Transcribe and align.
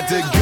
had 0.00 0.06
to 0.08 0.37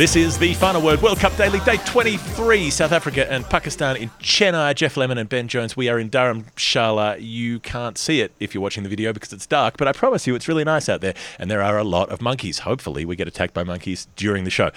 This 0.00 0.16
is 0.16 0.38
the 0.38 0.54
Final 0.54 0.80
Word 0.80 1.02
World 1.02 1.18
Cup 1.18 1.36
Daily, 1.36 1.60
day 1.60 1.76
23. 1.84 2.70
South 2.70 2.90
Africa 2.90 3.30
and 3.30 3.44
Pakistan 3.44 3.98
in 3.98 4.08
Chennai. 4.22 4.74
Jeff 4.74 4.96
Lemon 4.96 5.18
and 5.18 5.28
Ben 5.28 5.46
Jones. 5.46 5.76
We 5.76 5.90
are 5.90 5.98
in 5.98 6.08
Durham, 6.08 6.46
Shala. 6.56 7.18
You 7.20 7.60
can't 7.60 7.98
see 7.98 8.22
it 8.22 8.32
if 8.40 8.54
you're 8.54 8.62
watching 8.62 8.82
the 8.82 8.88
video 8.88 9.12
because 9.12 9.30
it's 9.34 9.46
dark, 9.46 9.76
but 9.76 9.86
I 9.86 9.92
promise 9.92 10.26
you 10.26 10.34
it's 10.34 10.48
really 10.48 10.64
nice 10.64 10.88
out 10.88 11.02
there. 11.02 11.12
And 11.38 11.50
there 11.50 11.60
are 11.60 11.76
a 11.76 11.84
lot 11.84 12.08
of 12.08 12.22
monkeys. 12.22 12.60
Hopefully, 12.60 13.04
we 13.04 13.14
get 13.14 13.28
attacked 13.28 13.52
by 13.52 13.62
monkeys 13.62 14.08
during 14.16 14.44
the 14.44 14.50
show. 14.50 14.70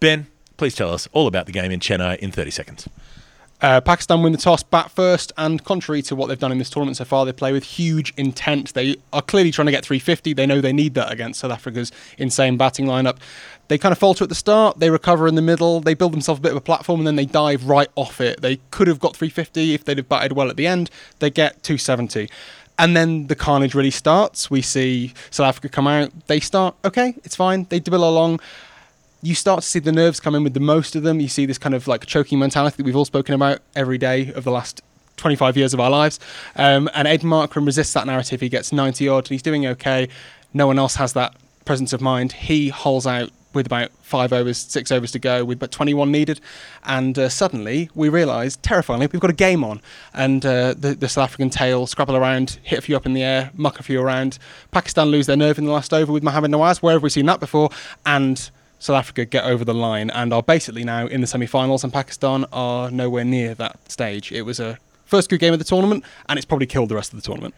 Ben, 0.00 0.26
please 0.56 0.74
tell 0.74 0.92
us 0.92 1.06
all 1.12 1.28
about 1.28 1.46
the 1.46 1.52
game 1.52 1.70
in 1.70 1.78
Chennai 1.78 2.18
in 2.18 2.32
30 2.32 2.50
seconds. 2.50 2.88
Uh, 3.62 3.80
Pakistan 3.80 4.22
win 4.22 4.32
the 4.32 4.38
toss, 4.38 4.62
bat 4.62 4.90
first, 4.90 5.32
and 5.38 5.64
contrary 5.64 6.02
to 6.02 6.14
what 6.14 6.26
they've 6.26 6.38
done 6.38 6.52
in 6.52 6.58
this 6.58 6.68
tournament 6.68 6.98
so 6.98 7.06
far, 7.06 7.24
they 7.24 7.32
play 7.32 7.52
with 7.52 7.64
huge 7.64 8.12
intent. 8.18 8.74
They 8.74 8.96
are 9.14 9.22
clearly 9.22 9.50
trying 9.50 9.66
to 9.66 9.72
get 9.72 9.84
350. 9.84 10.34
They 10.34 10.44
know 10.44 10.60
they 10.60 10.74
need 10.74 10.92
that 10.94 11.10
against 11.10 11.40
South 11.40 11.50
Africa's 11.52 11.90
insane 12.18 12.58
batting 12.58 12.84
lineup. 12.84 13.16
They 13.68 13.78
kind 13.78 13.92
of 13.92 13.98
falter 13.98 14.24
at 14.24 14.28
the 14.28 14.36
start, 14.36 14.78
they 14.78 14.90
recover 14.90 15.26
in 15.26 15.34
the 15.34 15.42
middle, 15.42 15.80
they 15.80 15.94
build 15.94 16.12
themselves 16.12 16.38
a 16.38 16.42
bit 16.42 16.52
of 16.52 16.56
a 16.56 16.60
platform, 16.60 17.00
and 17.00 17.06
then 17.06 17.16
they 17.16 17.24
dive 17.24 17.68
right 17.68 17.88
off 17.96 18.20
it. 18.20 18.40
They 18.40 18.56
could 18.70 18.86
have 18.88 19.00
got 19.00 19.16
350 19.16 19.74
if 19.74 19.84
they'd 19.84 19.96
have 19.96 20.08
batted 20.08 20.32
well 20.32 20.50
at 20.50 20.56
the 20.56 20.66
end. 20.66 20.90
They 21.18 21.30
get 21.30 21.62
270. 21.62 22.28
And 22.78 22.94
then 22.94 23.26
the 23.28 23.34
carnage 23.34 23.74
really 23.74 23.90
starts. 23.90 24.50
We 24.50 24.60
see 24.60 25.14
South 25.30 25.48
Africa 25.48 25.70
come 25.70 25.86
out. 25.86 26.12
They 26.26 26.40
start, 26.40 26.76
okay, 26.84 27.14
it's 27.24 27.34
fine. 27.34 27.66
They 27.70 27.80
dribble 27.80 28.06
along 28.06 28.40
you 29.22 29.34
start 29.34 29.62
to 29.62 29.66
see 29.66 29.78
the 29.78 29.92
nerves 29.92 30.20
come 30.20 30.34
in 30.34 30.44
with 30.44 30.54
the 30.54 30.60
most 30.60 30.94
of 30.94 31.02
them. 31.02 31.20
You 31.20 31.28
see 31.28 31.46
this 31.46 31.58
kind 31.58 31.74
of 31.74 31.88
like 31.88 32.06
choking 32.06 32.38
mentality 32.38 32.76
that 32.76 32.84
we've 32.84 32.96
all 32.96 33.04
spoken 33.04 33.34
about 33.34 33.60
every 33.74 33.98
day 33.98 34.32
of 34.32 34.44
the 34.44 34.50
last 34.50 34.82
25 35.16 35.56
years 35.56 35.74
of 35.74 35.80
our 35.80 35.90
lives. 35.90 36.20
Um, 36.54 36.88
and 36.94 37.08
Aiden 37.08 37.22
Markram 37.22 37.66
resists 37.66 37.92
that 37.94 38.06
narrative. 38.06 38.40
He 38.40 38.48
gets 38.48 38.72
90 38.72 39.08
odd 39.08 39.28
he's 39.28 39.42
doing 39.42 39.66
okay. 39.66 40.08
No 40.52 40.66
one 40.66 40.78
else 40.78 40.96
has 40.96 41.12
that 41.14 41.34
presence 41.64 41.92
of 41.92 42.00
mind. 42.00 42.32
He 42.32 42.68
holds 42.68 43.06
out 43.06 43.30
with 43.56 43.66
about 43.66 43.90
five 44.02 44.32
overs, 44.32 44.58
six 44.58 44.92
overs 44.92 45.10
to 45.12 45.18
go, 45.18 45.44
with 45.44 45.58
but 45.58 45.72
21 45.72 46.12
needed. 46.12 46.40
And 46.84 47.18
uh, 47.18 47.28
suddenly 47.28 47.90
we 47.94 48.08
realise, 48.08 48.56
terrifyingly, 48.56 49.08
we've 49.08 49.20
got 49.20 49.30
a 49.30 49.34
game 49.34 49.64
on. 49.64 49.80
And 50.14 50.44
uh, 50.44 50.74
the, 50.74 50.94
the 50.94 51.08
South 51.08 51.24
African 51.24 51.50
tail 51.50 51.86
scrabble 51.86 52.16
around, 52.16 52.58
hit 52.62 52.78
a 52.78 52.82
few 52.82 52.94
up 52.94 53.06
in 53.06 53.14
the 53.14 53.22
air, 53.22 53.50
muck 53.54 53.80
a 53.80 53.82
few 53.82 54.00
around. 54.00 54.38
Pakistan 54.70 55.08
lose 55.08 55.26
their 55.26 55.36
nerve 55.36 55.58
in 55.58 55.64
the 55.64 55.72
last 55.72 55.92
over 55.92 56.12
with 56.12 56.22
Mohamed 56.22 56.52
Nawaz. 56.52 56.82
Where 56.82 56.92
have 56.92 57.02
we 57.02 57.10
seen 57.10 57.26
that 57.26 57.40
before? 57.40 57.70
And 58.04 58.50
South 58.78 58.96
Africa 58.96 59.24
get 59.24 59.44
over 59.44 59.64
the 59.64 59.74
line 59.74 60.10
and 60.10 60.32
are 60.32 60.42
basically 60.42 60.84
now 60.84 61.06
in 61.06 61.20
the 61.20 61.26
semi-finals, 61.26 61.84
and 61.84 61.92
Pakistan 61.92 62.44
are 62.52 62.90
nowhere 62.90 63.24
near 63.24 63.54
that 63.54 63.90
stage. 63.90 64.32
It 64.32 64.42
was 64.42 64.60
a 64.60 64.78
first 65.04 65.30
good 65.30 65.40
game 65.40 65.52
of 65.52 65.58
the 65.58 65.64
tournament, 65.64 66.04
and 66.28 66.38
it's 66.38 66.46
probably 66.46 66.66
killed 66.66 66.88
the 66.88 66.94
rest 66.94 67.12
of 67.12 67.20
the 67.20 67.24
tournament. 67.24 67.54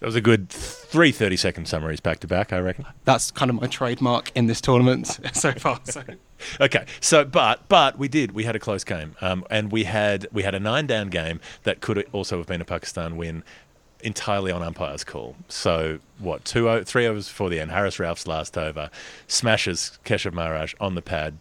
That 0.00 0.06
was 0.06 0.16
a 0.16 0.20
good 0.20 0.50
three 0.50 1.12
30 1.12 1.36
second 1.36 1.66
summaries 1.66 2.00
back 2.00 2.20
to 2.20 2.26
back, 2.26 2.52
I 2.52 2.58
reckon. 2.58 2.84
That's 3.04 3.30
kind 3.30 3.50
of 3.50 3.58
my 3.58 3.68
trademark 3.68 4.30
in 4.34 4.46
this 4.48 4.60
tournament 4.60 5.18
so 5.32 5.52
far. 5.52 5.80
So. 5.84 6.02
Okay, 6.60 6.84
so 7.00 7.24
but 7.24 7.66
but 7.68 7.98
we 7.98 8.06
did 8.06 8.32
we 8.32 8.44
had 8.44 8.54
a 8.54 8.58
close 8.58 8.84
game, 8.84 9.16
um, 9.22 9.46
and 9.48 9.72
we 9.72 9.84
had 9.84 10.26
we 10.30 10.42
had 10.42 10.54
a 10.54 10.60
nine 10.60 10.86
down 10.86 11.08
game 11.08 11.40
that 11.62 11.80
could 11.80 12.06
also 12.12 12.36
have 12.36 12.46
been 12.46 12.60
a 12.60 12.66
Pakistan 12.66 13.16
win 13.16 13.44
entirely 14.04 14.52
on 14.52 14.62
umpire's 14.62 15.02
call. 15.02 15.34
So 15.48 15.98
what 16.18 16.44
two 16.44 16.68
o- 16.68 16.84
three 16.84 17.06
overs 17.06 17.26
before 17.28 17.50
the 17.50 17.58
end, 17.58 17.70
Haris 17.70 17.98
Rauf's 17.98 18.26
last 18.26 18.56
over 18.56 18.90
smashes 19.26 19.98
Keshav 20.04 20.32
Maharaj 20.32 20.74
on 20.80 20.94
the 20.94 21.02
pad. 21.02 21.38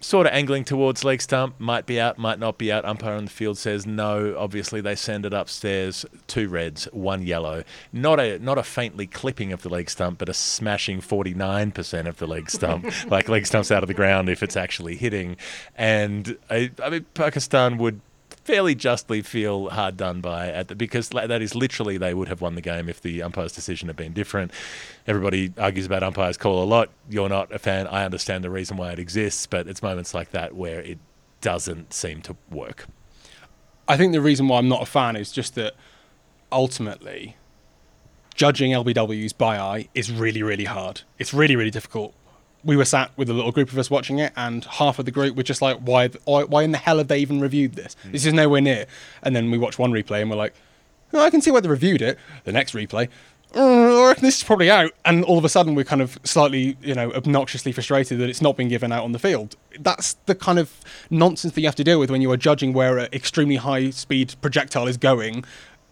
Sort 0.00 0.28
of 0.28 0.32
angling 0.32 0.62
towards 0.62 1.02
leg 1.02 1.20
stump, 1.20 1.58
might 1.58 1.84
be 1.84 1.98
out, 2.00 2.18
might 2.18 2.38
not 2.38 2.56
be 2.56 2.70
out. 2.70 2.84
Umpire 2.84 3.14
on 3.14 3.24
the 3.24 3.30
field 3.32 3.58
says 3.58 3.84
no. 3.84 4.36
Obviously, 4.38 4.80
they 4.80 4.94
send 4.94 5.26
it 5.26 5.34
upstairs. 5.34 6.06
Two 6.28 6.48
reds, 6.48 6.84
one 6.92 7.22
yellow. 7.22 7.64
Not 7.92 8.20
a 8.20 8.38
not 8.38 8.58
a 8.58 8.62
faintly 8.62 9.08
clipping 9.08 9.52
of 9.52 9.62
the 9.62 9.68
leg 9.68 9.90
stump, 9.90 10.18
but 10.18 10.28
a 10.28 10.34
smashing 10.34 11.00
forty 11.00 11.34
nine 11.34 11.72
percent 11.72 12.06
of 12.06 12.18
the 12.18 12.28
leg 12.28 12.48
stump, 12.48 12.86
like 13.10 13.28
leg 13.28 13.44
stumps 13.44 13.72
out 13.72 13.82
of 13.82 13.88
the 13.88 13.94
ground 13.94 14.28
if 14.28 14.40
it's 14.40 14.56
actually 14.56 14.94
hitting. 14.94 15.36
And 15.74 16.38
I, 16.48 16.70
I 16.80 16.90
mean, 16.90 17.06
Pakistan 17.14 17.76
would 17.78 18.00
fairly 18.48 18.74
justly 18.74 19.20
feel 19.20 19.68
hard 19.68 19.98
done 19.98 20.22
by 20.22 20.48
at 20.48 20.68
the, 20.68 20.74
because 20.74 21.10
that 21.10 21.42
is 21.42 21.54
literally 21.54 21.98
they 21.98 22.14
would 22.14 22.28
have 22.28 22.40
won 22.40 22.54
the 22.54 22.62
game 22.62 22.88
if 22.88 22.98
the 23.02 23.22
umpire's 23.22 23.52
decision 23.52 23.90
had 23.90 23.96
been 23.96 24.14
different. 24.14 24.50
Everybody 25.06 25.52
argues 25.58 25.84
about 25.84 26.02
umpire's 26.02 26.38
call 26.38 26.62
a 26.62 26.64
lot. 26.64 26.88
You're 27.10 27.28
not 27.28 27.52
a 27.52 27.58
fan. 27.58 27.86
I 27.88 28.06
understand 28.06 28.42
the 28.42 28.48
reason 28.48 28.78
why 28.78 28.90
it 28.92 28.98
exists, 28.98 29.44
but 29.44 29.68
it's 29.68 29.82
moments 29.82 30.14
like 30.14 30.30
that 30.30 30.54
where 30.54 30.80
it 30.80 30.98
doesn't 31.42 31.92
seem 31.92 32.22
to 32.22 32.36
work. 32.50 32.86
I 33.86 33.98
think 33.98 34.14
the 34.14 34.22
reason 34.22 34.48
why 34.48 34.56
I'm 34.56 34.68
not 34.68 34.80
a 34.80 34.86
fan 34.86 35.14
is 35.14 35.30
just 35.30 35.54
that 35.56 35.74
ultimately 36.50 37.36
judging 38.34 38.72
LBWs 38.72 39.36
by 39.36 39.58
eye 39.58 39.90
is 39.94 40.10
really, 40.10 40.42
really 40.42 40.64
hard. 40.64 41.02
It's 41.18 41.34
really, 41.34 41.54
really 41.54 41.70
difficult. 41.70 42.14
We 42.64 42.76
were 42.76 42.84
sat 42.84 43.10
with 43.16 43.30
a 43.30 43.32
little 43.32 43.52
group 43.52 43.70
of 43.72 43.78
us 43.78 43.90
watching 43.90 44.18
it, 44.18 44.32
and 44.36 44.64
half 44.64 44.98
of 44.98 45.04
the 45.04 45.10
group 45.10 45.36
were 45.36 45.42
just 45.42 45.62
like, 45.62 45.78
"Why? 45.78 46.08
Why 46.08 46.62
in 46.62 46.72
the 46.72 46.78
hell 46.78 46.98
have 46.98 47.08
they 47.08 47.18
even 47.18 47.40
reviewed 47.40 47.74
this? 47.74 47.96
Hmm. 48.02 48.12
This 48.12 48.26
is 48.26 48.32
nowhere 48.32 48.60
near." 48.60 48.86
And 49.22 49.34
then 49.34 49.50
we 49.50 49.58
watch 49.58 49.78
one 49.78 49.92
replay, 49.92 50.20
and 50.20 50.30
we're 50.30 50.36
like, 50.36 50.54
oh, 51.12 51.20
"I 51.20 51.30
can 51.30 51.40
see 51.40 51.50
why 51.50 51.60
they 51.60 51.68
reviewed 51.68 52.02
it." 52.02 52.18
The 52.44 52.52
next 52.52 52.74
replay, 52.74 53.08
"Oh, 53.54 54.04
I 54.04 54.08
reckon 54.08 54.24
this 54.24 54.38
is 54.38 54.44
probably 54.44 54.70
out. 54.70 54.90
And 55.04 55.24
all 55.24 55.38
of 55.38 55.44
a 55.44 55.48
sudden, 55.48 55.74
we're 55.74 55.84
kind 55.84 56.02
of 56.02 56.18
slightly, 56.24 56.76
you 56.82 56.94
know, 56.94 57.12
obnoxiously 57.12 57.72
frustrated 57.72 58.18
that 58.18 58.28
it's 58.28 58.42
not 58.42 58.56
been 58.56 58.68
given 58.68 58.92
out 58.92 59.04
on 59.04 59.12
the 59.12 59.18
field. 59.18 59.56
That's 59.78 60.14
the 60.26 60.34
kind 60.34 60.58
of 60.58 60.72
nonsense 61.10 61.54
that 61.54 61.60
you 61.60 61.66
have 61.68 61.76
to 61.76 61.84
deal 61.84 62.00
with 62.00 62.10
when 62.10 62.22
you 62.22 62.30
are 62.32 62.36
judging 62.36 62.72
where 62.72 62.98
an 62.98 63.08
extremely 63.12 63.56
high 63.56 63.90
speed 63.90 64.34
projectile 64.40 64.86
is 64.86 64.96
going 64.96 65.44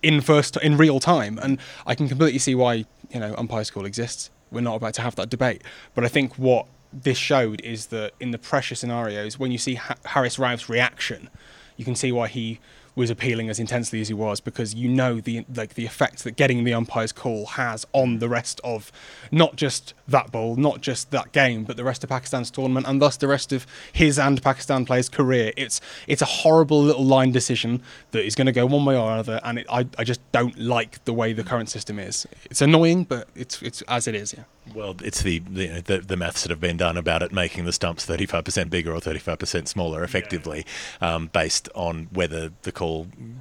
in 0.03 0.21
first 0.21 0.57
in 0.59 0.77
real 0.77 1.01
time. 1.01 1.39
And 1.43 1.59
I 1.87 1.95
can 1.95 2.09
completely 2.09 2.39
see 2.39 2.55
why 2.55 2.85
you 3.11 3.21
know 3.21 3.35
umpire's 3.39 3.71
call 3.71 3.87
exists. 3.87 4.31
We're 4.51 4.61
not 4.61 4.77
about 4.77 4.95
to 4.95 5.03
have 5.03 5.17
that 5.17 5.29
debate, 5.29 5.63
but 5.95 6.05
I 6.05 6.09
think 6.09 6.35
what 6.35 6.67
this 6.93 7.19
showed 7.19 7.61
is 7.63 7.87
that 7.87 8.13
in 8.21 8.31
the 8.31 8.39
pressure 8.39 8.75
scenarios, 8.75 9.39
when 9.39 9.51
you 9.51 9.59
see 9.59 9.75
ha- 9.75 9.97
Haris 10.05 10.39
Rauf's 10.39 10.69
reaction, 10.69 11.29
you 11.77 11.85
can 11.85 11.95
see 11.95 12.13
why 12.13 12.29
he 12.29 12.61
was 12.97 13.11
appealing 13.11 13.51
as 13.51 13.61
intensely 13.61 14.01
as 14.01 14.09
he 14.09 14.15
was 14.15 14.41
because 14.41 14.75
you 14.75 14.89
know 14.89 15.21
the 15.21 15.45
like 15.55 15.75
the 15.75 15.85
effect 15.85 16.25
that 16.25 16.35
getting 16.35 16.65
the 16.65 16.73
umpire's 16.73 17.13
call 17.13 17.45
has 17.47 17.87
on 17.93 18.19
the 18.19 18.29
rest 18.29 18.59
of 18.65 18.91
not 19.31 19.55
just 19.55 19.93
that 20.09 20.33
ball, 20.33 20.57
not 20.57 20.81
just 20.81 21.11
that 21.11 21.31
game, 21.33 21.65
but 21.65 21.77
the 21.77 21.85
rest 21.85 22.03
of 22.03 22.09
Pakistan's 22.11 22.51
tournament 22.51 22.87
and 22.89 23.01
thus 23.01 23.19
the 23.19 23.29
rest 23.29 23.53
of 23.53 23.67
his 23.93 24.19
and 24.19 24.43
Pakistan 24.43 24.87
players' 24.87 25.11
career. 25.11 25.53
It's 25.57 25.81
it's 26.07 26.23
a 26.23 26.27
horrible 26.27 26.83
little 26.83 27.05
line 27.05 27.33
decision 27.33 27.83
that 28.13 28.25
is 28.25 28.35
going 28.35 28.47
to 28.47 28.53
go 28.53 28.65
one 28.65 28.85
way 28.87 28.97
or 28.97 29.13
another, 29.13 29.41
and 29.45 29.59
it, 29.59 29.67
I 29.71 29.87
I 29.99 30.05
just 30.05 30.21
don't 30.33 30.59
like 30.59 31.05
the 31.05 31.13
way 31.13 31.35
the 31.35 31.45
current 31.45 31.69
system 31.69 31.99
is. 31.99 32.27
It's 32.47 32.63
annoying, 32.63 33.05
but 33.05 33.29
it's 33.37 33.61
it's 33.61 33.83
as 33.83 34.09
it 34.09 34.15
is. 34.15 34.33
Yeah. 34.33 34.45
Well, 34.75 34.97
it's 35.05 35.23
the 35.23 35.41
the, 35.41 35.83
the 35.83 35.99
the 35.99 36.17
maths 36.17 36.43
that 36.43 36.51
have 36.51 36.61
been 36.61 36.79
done 36.79 36.97
about 36.97 37.23
it 37.23 37.31
making 37.31 37.67
the 37.67 37.73
stumps 37.73 38.07
35% 38.07 38.71
bigger 38.71 38.93
or 38.93 39.01
35% 39.01 39.69
smaller, 39.69 40.03
effectively, 40.03 40.65
um, 41.01 41.29
based 41.33 41.69
on 41.75 42.09
whether 42.13 42.53
the 42.63 42.73
call 42.73 42.86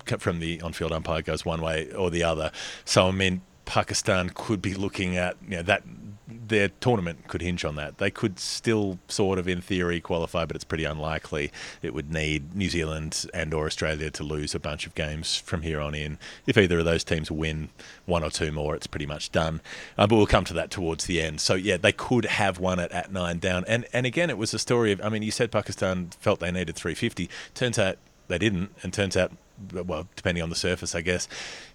c- 0.07 0.17
from 0.17 0.39
the 0.39 0.61
on-field 0.61 0.91
umpire 0.91 1.21
goes 1.21 1.45
one 1.45 1.61
way 1.61 1.91
or 1.91 2.09
the 2.09 2.23
other. 2.23 2.51
So, 2.83 3.07
I 3.07 3.11
mean, 3.11 3.41
Pakistan 3.65 4.31
could 4.33 4.61
be 4.61 4.73
looking 4.73 5.17
at 5.17 5.35
you 5.47 5.57
know 5.57 5.63
that 5.63 5.83
their 6.27 6.69
tournament 6.69 7.27
could 7.27 7.41
hinge 7.41 7.63
on 7.65 7.75
that. 7.75 7.97
They 7.97 8.09
could 8.09 8.39
still 8.39 8.99
sort 9.07 9.37
of 9.39 9.47
in 9.47 9.61
theory 9.61 9.99
qualify, 9.99 10.45
but 10.45 10.55
it's 10.55 10.63
pretty 10.63 10.83
unlikely. 10.83 11.51
It 11.81 11.93
would 11.93 12.11
need 12.11 12.55
New 12.55 12.69
Zealand 12.69 13.25
and 13.33 13.53
or 13.53 13.65
Australia 13.65 14.09
to 14.11 14.23
lose 14.23 14.55
a 14.55 14.59
bunch 14.59 14.85
of 14.87 14.95
games 14.95 15.37
from 15.37 15.61
here 15.61 15.79
on 15.79 15.93
in. 15.93 16.17
If 16.47 16.57
either 16.57 16.79
of 16.79 16.85
those 16.85 17.03
teams 17.03 17.29
win 17.29 17.69
one 18.05 18.23
or 18.23 18.29
two 18.29 18.51
more, 18.51 18.75
it's 18.75 18.87
pretty 18.87 19.05
much 19.05 19.31
done. 19.31 19.61
Uh, 19.97 20.07
but 20.07 20.15
we'll 20.15 20.25
come 20.25 20.45
to 20.45 20.53
that 20.53 20.71
towards 20.71 21.05
the 21.05 21.21
end. 21.21 21.41
So 21.41 21.55
yeah, 21.55 21.77
they 21.77 21.91
could 21.91 22.25
have 22.25 22.59
won 22.59 22.79
it 22.79 22.91
at 22.91 23.11
nine 23.11 23.39
down. 23.39 23.63
And 23.67 23.85
and 23.93 24.05
again, 24.05 24.29
it 24.29 24.37
was 24.37 24.53
a 24.53 24.59
story 24.59 24.91
of. 24.91 25.01
I 25.01 25.09
mean, 25.09 25.23
you 25.23 25.31
said 25.31 25.51
Pakistan 25.51 26.09
felt 26.19 26.39
they 26.39 26.51
needed 26.51 26.75
350. 26.75 27.29
Turns 27.53 27.77
out 27.77 27.97
they 28.27 28.37
didn't, 28.37 28.71
and 28.83 28.93
turns 28.93 29.15
out 29.15 29.31
well, 29.73 30.07
depending 30.15 30.43
on 30.43 30.49
the 30.49 30.55
surface, 30.55 30.95
I 30.95 31.01
guess, 31.01 31.27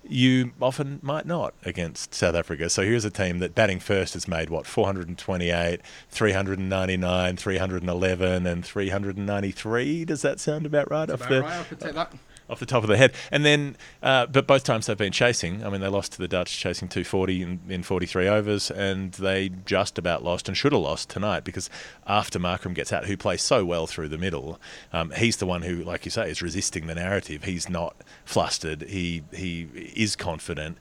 you 0.07 0.53
often 0.61 0.99
might 1.03 1.27
not 1.27 1.55
against 1.65 2.15
South 2.15 2.35
Africa. 2.35 2.69
So 2.69 2.83
here's 2.83 3.05
a 3.05 3.11
team 3.11 3.39
that 3.39 3.55
batting 3.55 3.81
first 3.81 4.15
has 4.15 4.29
made 4.29 4.51
what 4.51 4.67
428, 4.67 5.81
399, 6.11 7.37
311, 7.37 8.47
and 8.47 8.65
393. 8.65 10.05
Does 10.05 10.23
that 10.23 10.41
sound 10.41 10.67
about 10.67 10.91
right? 10.91 11.11
Off 11.11 11.29
the, 11.29 11.45
I 11.45 11.65
could 11.65 11.81
take 11.81 11.95
that. 11.95 12.13
Off 12.51 12.61
the 12.61 12.67
top 12.67 12.83
of 12.83 12.89
the 12.89 12.97
head. 12.97 13.13
And 13.31 13.45
then, 13.45 13.77
uh, 14.03 14.27
but 14.27 14.47
both 14.47 14.65
times 14.65 14.87
they've 14.87 14.97
been 14.97 15.13
chasing. 15.13 15.65
I 15.65 15.71
mean, 15.71 15.81
they 15.81 15.89
lost 15.89 16.13
to 16.13 16.19
the 16.19 16.29
Dutch 16.29 16.59
chasing 16.59 16.89
240 16.89 17.43
in, 17.43 17.61
in 17.69 17.83
43 17.83 18.29
overs, 18.29 18.71
and 18.71 19.13
they 19.13 19.51
just 19.65 19.99
about 19.99 20.25
lost 20.25 20.49
and 20.49 20.57
should 20.57 20.73
have 20.73 20.83
lost 20.83 21.09
tonight 21.09 21.45
because 21.45 21.71
after 22.07 22.39
Markram 22.39 22.75
gets 22.75 22.93
out, 22.93 23.07
who 23.07 23.17
plays 23.17 23.43
so 23.43 23.65
well 23.65 23.87
through 23.87 24.09
the 24.09 24.19
middle, 24.19 24.61
um, 24.93 25.11
he's 25.13 25.37
the 25.37 25.47
one 25.47 25.63
who, 25.63 25.83
like 25.83 26.05
you 26.05 26.11
say, 26.11 26.31
is 26.31 26.43
resisting 26.43 26.87
the 26.87 26.95
narrative. 26.95 27.45
He's 27.45 27.69
not 27.69 27.97
flustered. 28.25 28.83
He 28.83 29.23
he 29.33 29.69
is 29.95 30.17
confident. 30.17 30.79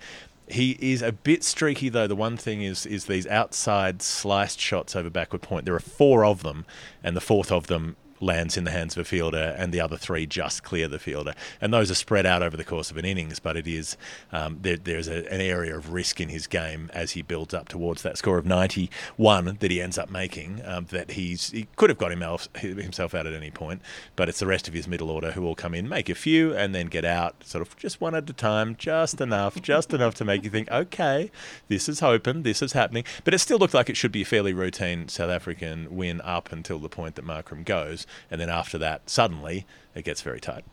He 0.47 0.77
is 0.79 1.01
a 1.01 1.11
bit 1.11 1.43
streaky 1.43 1.89
though. 1.89 2.07
The 2.07 2.15
one 2.15 2.37
thing 2.37 2.63
is 2.63 2.85
is 2.85 3.05
these 3.05 3.27
outside 3.27 4.01
sliced 4.01 4.59
shots 4.59 4.95
over 4.95 5.09
backward 5.09 5.41
point. 5.43 5.65
There 5.65 5.75
are 5.75 5.79
four 5.79 6.25
of 6.25 6.43
them, 6.43 6.65
and 7.03 7.15
the 7.15 7.21
fourth 7.21 7.51
of 7.51 7.67
them 7.67 7.95
lands 8.19 8.57
in 8.57 8.63
the 8.63 8.71
hands 8.71 8.95
of 8.95 9.01
a 9.01 9.05
fielder, 9.05 9.55
and 9.57 9.73
the 9.73 9.81
other 9.81 9.97
three 9.97 10.25
just 10.25 10.63
clear 10.63 10.87
the 10.87 10.99
fielder. 10.99 11.33
And 11.61 11.73
those 11.73 11.89
are 11.91 11.95
spread 11.95 12.25
out 12.25 12.43
over 12.43 12.57
the 12.57 12.63
course 12.63 12.91
of 12.91 12.97
an 12.97 13.05
innings, 13.05 13.39
but 13.39 13.57
it 13.57 13.67
is 13.67 13.97
um, 14.31 14.59
there, 14.61 14.77
there's 14.77 15.07
a, 15.07 15.31
an 15.31 15.41
area 15.41 15.75
of 15.75 15.91
risk 15.91 16.19
in 16.19 16.29
his 16.29 16.47
game 16.47 16.89
as 16.93 17.11
he 17.11 17.21
builds 17.21 17.53
up 17.53 17.67
towards 17.67 18.01
that 18.03 18.17
score 18.17 18.37
of 18.37 18.45
91 18.45 19.57
that 19.59 19.71
he 19.71 19.81
ends 19.81 19.97
up 19.97 20.09
making. 20.09 20.61
Um, 20.65 20.85
that 20.89 21.11
he's 21.11 21.51
he 21.51 21.67
could 21.75 21.89
have 21.89 21.97
got 21.97 22.11
himself 22.11 22.47
himself 22.55 23.13
out 23.13 23.25
at 23.25 23.33
any 23.33 23.51
point, 23.51 23.81
but 24.15 24.29
it's 24.29 24.39
the 24.39 24.47
rest 24.47 24.67
of 24.67 24.73
his 24.73 24.87
middle 24.87 25.09
order 25.09 25.31
who 25.31 25.41
will 25.41 25.55
come 25.55 25.73
in, 25.73 25.87
make 25.87 26.09
a 26.09 26.15
few, 26.15 26.53
and 26.55 26.75
then 26.75 26.87
get 26.87 27.05
out, 27.05 27.43
sort 27.43 27.61
of 27.61 27.75
just 27.77 28.01
one 28.01 28.15
at 28.15 28.29
a 28.29 28.33
time, 28.33 28.75
just 28.77 29.21
enough, 29.21 29.61
just 29.61 29.93
enough 29.93 30.15
to 30.15 30.25
make 30.25 30.43
you 30.43 30.49
think, 30.49 30.69
okay, 30.71 31.31
this 31.67 31.87
is 31.87 31.99
hoping, 31.99 32.43
this 32.43 32.61
is 32.61 32.73
happening. 32.73 33.03
But 33.23 33.33
it 33.33 33.39
still 33.39 33.57
looked 33.57 33.73
like 33.73 33.89
it 33.89 33.97
should 33.97 34.11
be 34.11 34.21
a 34.23 34.25
fairly 34.25 34.53
routine 34.53 35.07
South 35.07 35.29
African 35.29 35.95
win 35.95 36.21
up 36.21 36.51
until 36.51 36.79
the 36.79 36.89
point 36.89 37.15
that 37.15 37.25
Markram 37.25 37.63
goes 37.65 38.05
and 38.29 38.39
then 38.39 38.49
after 38.49 38.77
that, 38.77 39.09
suddenly 39.09 39.65
it 39.95 40.03
gets 40.05 40.21
very 40.21 40.39
tight. 40.39 40.63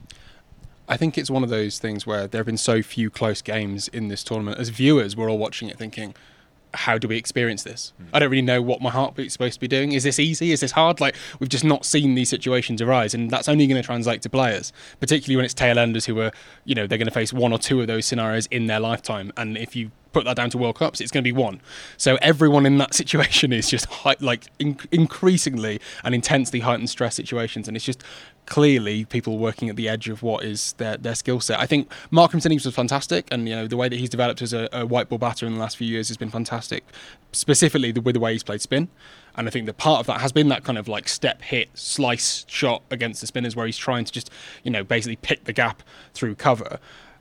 I 0.88 0.96
think 0.96 1.18
it's 1.18 1.30
one 1.30 1.42
of 1.42 1.50
those 1.50 1.78
things 1.78 2.06
where 2.06 2.26
there 2.26 2.38
have 2.38 2.46
been 2.46 2.56
so 2.56 2.82
few 2.82 3.10
close 3.10 3.42
games 3.42 3.88
in 3.88 4.08
this 4.08 4.22
tournament. 4.22 4.58
As 4.58 4.68
viewers, 4.68 5.16
we're 5.16 5.28
all 5.28 5.38
watching 5.38 5.68
it 5.68 5.76
thinking, 5.76 6.14
how 6.74 6.98
do 6.98 7.08
we 7.08 7.16
experience 7.16 7.62
this? 7.62 7.92
Hmm. 7.96 8.04
I 8.12 8.18
don't 8.18 8.30
really 8.30 8.42
know 8.42 8.62
what 8.62 8.80
my 8.80 8.90
heartbeat's 8.90 9.32
supposed 9.32 9.54
to 9.54 9.60
be 9.60 9.68
doing. 9.68 9.92
Is 9.92 10.04
this 10.04 10.18
easy? 10.18 10.52
Is 10.52 10.60
this 10.60 10.72
hard? 10.72 11.00
Like, 11.00 11.16
we've 11.40 11.48
just 11.48 11.64
not 11.64 11.84
seen 11.84 12.14
these 12.14 12.28
situations 12.28 12.80
arise, 12.80 13.14
and 13.14 13.30
that's 13.30 13.48
only 13.48 13.66
going 13.66 13.80
to 13.80 13.86
translate 13.86 14.22
to 14.22 14.30
players, 14.30 14.72
particularly 15.00 15.36
when 15.36 15.44
it's 15.44 15.54
tail 15.54 15.78
enders 15.78 16.04
who 16.04 16.20
are, 16.20 16.32
you 16.64 16.74
know, 16.74 16.86
they're 16.86 16.98
going 16.98 17.08
to 17.08 17.14
face 17.14 17.32
one 17.32 17.52
or 17.52 17.58
two 17.58 17.80
of 17.80 17.86
those 17.86 18.06
scenarios 18.06 18.46
in 18.46 18.66
their 18.66 18.80
lifetime. 18.80 19.32
And 19.36 19.56
if 19.56 19.74
you 19.74 19.90
put 20.16 20.24
that 20.24 20.34
down 20.34 20.48
to 20.48 20.56
World 20.56 20.76
Cups, 20.76 21.02
it's 21.02 21.12
going 21.12 21.22
to 21.22 21.28
be 21.28 21.32
one. 21.32 21.60
So 21.98 22.16
everyone 22.22 22.64
in 22.64 22.78
that 22.78 22.94
situation 23.02 23.52
is 23.52 23.68
just 23.68 23.84
high, 23.84 24.16
like 24.18 24.46
in- 24.58 24.78
increasingly 24.90 25.78
and 26.04 26.14
intensely 26.14 26.60
heightened 26.60 26.88
stress 26.88 27.14
situations, 27.14 27.68
and 27.68 27.76
it's 27.76 27.84
just 27.84 28.02
clearly 28.46 29.04
people 29.04 29.36
working 29.36 29.68
at 29.68 29.76
the 29.76 29.90
edge 29.90 30.08
of 30.08 30.22
what 30.22 30.42
is 30.42 30.72
their, 30.78 30.96
their 30.96 31.14
skill 31.14 31.38
set. 31.38 31.60
I 31.60 31.66
think 31.66 31.90
Markram's 32.10 32.46
innings 32.46 32.64
was 32.64 32.74
fantastic, 32.74 33.28
and 33.30 33.46
you 33.46 33.54
know 33.54 33.66
the 33.66 33.76
way 33.76 33.90
that 33.90 33.98
he's 33.98 34.08
developed 34.08 34.40
as 34.40 34.54
a, 34.54 34.70
a 34.72 34.86
white 34.86 35.10
ball 35.10 35.18
batter 35.18 35.44
in 35.44 35.52
the 35.52 35.60
last 35.60 35.76
few 35.76 35.86
years 35.86 36.08
has 36.08 36.16
been 36.16 36.30
fantastic. 36.30 36.82
Specifically, 37.32 37.92
the, 37.92 38.00
with 38.00 38.14
the 38.14 38.20
way 38.20 38.32
he's 38.32 38.42
played 38.42 38.62
spin, 38.62 38.88
and 39.36 39.46
I 39.46 39.50
think 39.50 39.66
that 39.66 39.76
part 39.76 40.00
of 40.00 40.06
that 40.06 40.22
has 40.22 40.32
been 40.32 40.48
that 40.48 40.64
kind 40.64 40.78
of 40.78 40.88
like 40.88 41.10
step 41.10 41.42
hit, 41.42 41.68
slice 41.74 42.46
shot 42.48 42.82
against 42.90 43.20
the 43.20 43.26
spinners, 43.26 43.54
where 43.54 43.66
he's 43.66 43.76
trying 43.76 44.06
to 44.06 44.12
just 44.12 44.30
you 44.64 44.70
know 44.70 44.82
basically 44.82 45.16
pick 45.16 45.44
the 45.44 45.52
gap 45.52 45.82
through 46.14 46.36
cover, 46.36 46.78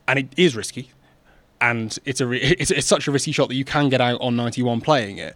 and 0.07 0.17
it 0.17 0.29
is 0.37 0.55
risky, 0.55 0.91
and 1.61 1.97
it's 2.05 2.21
a 2.21 2.31
it's, 2.61 2.71
it's 2.71 2.87
such 2.87 3.07
a 3.07 3.11
risky 3.11 3.31
shot 3.31 3.49
that 3.49 3.55
you 3.55 3.65
can 3.65 3.89
get 3.89 4.01
out 4.01 4.19
on 4.21 4.35
91 4.35 4.81
playing 4.81 5.17
it. 5.17 5.35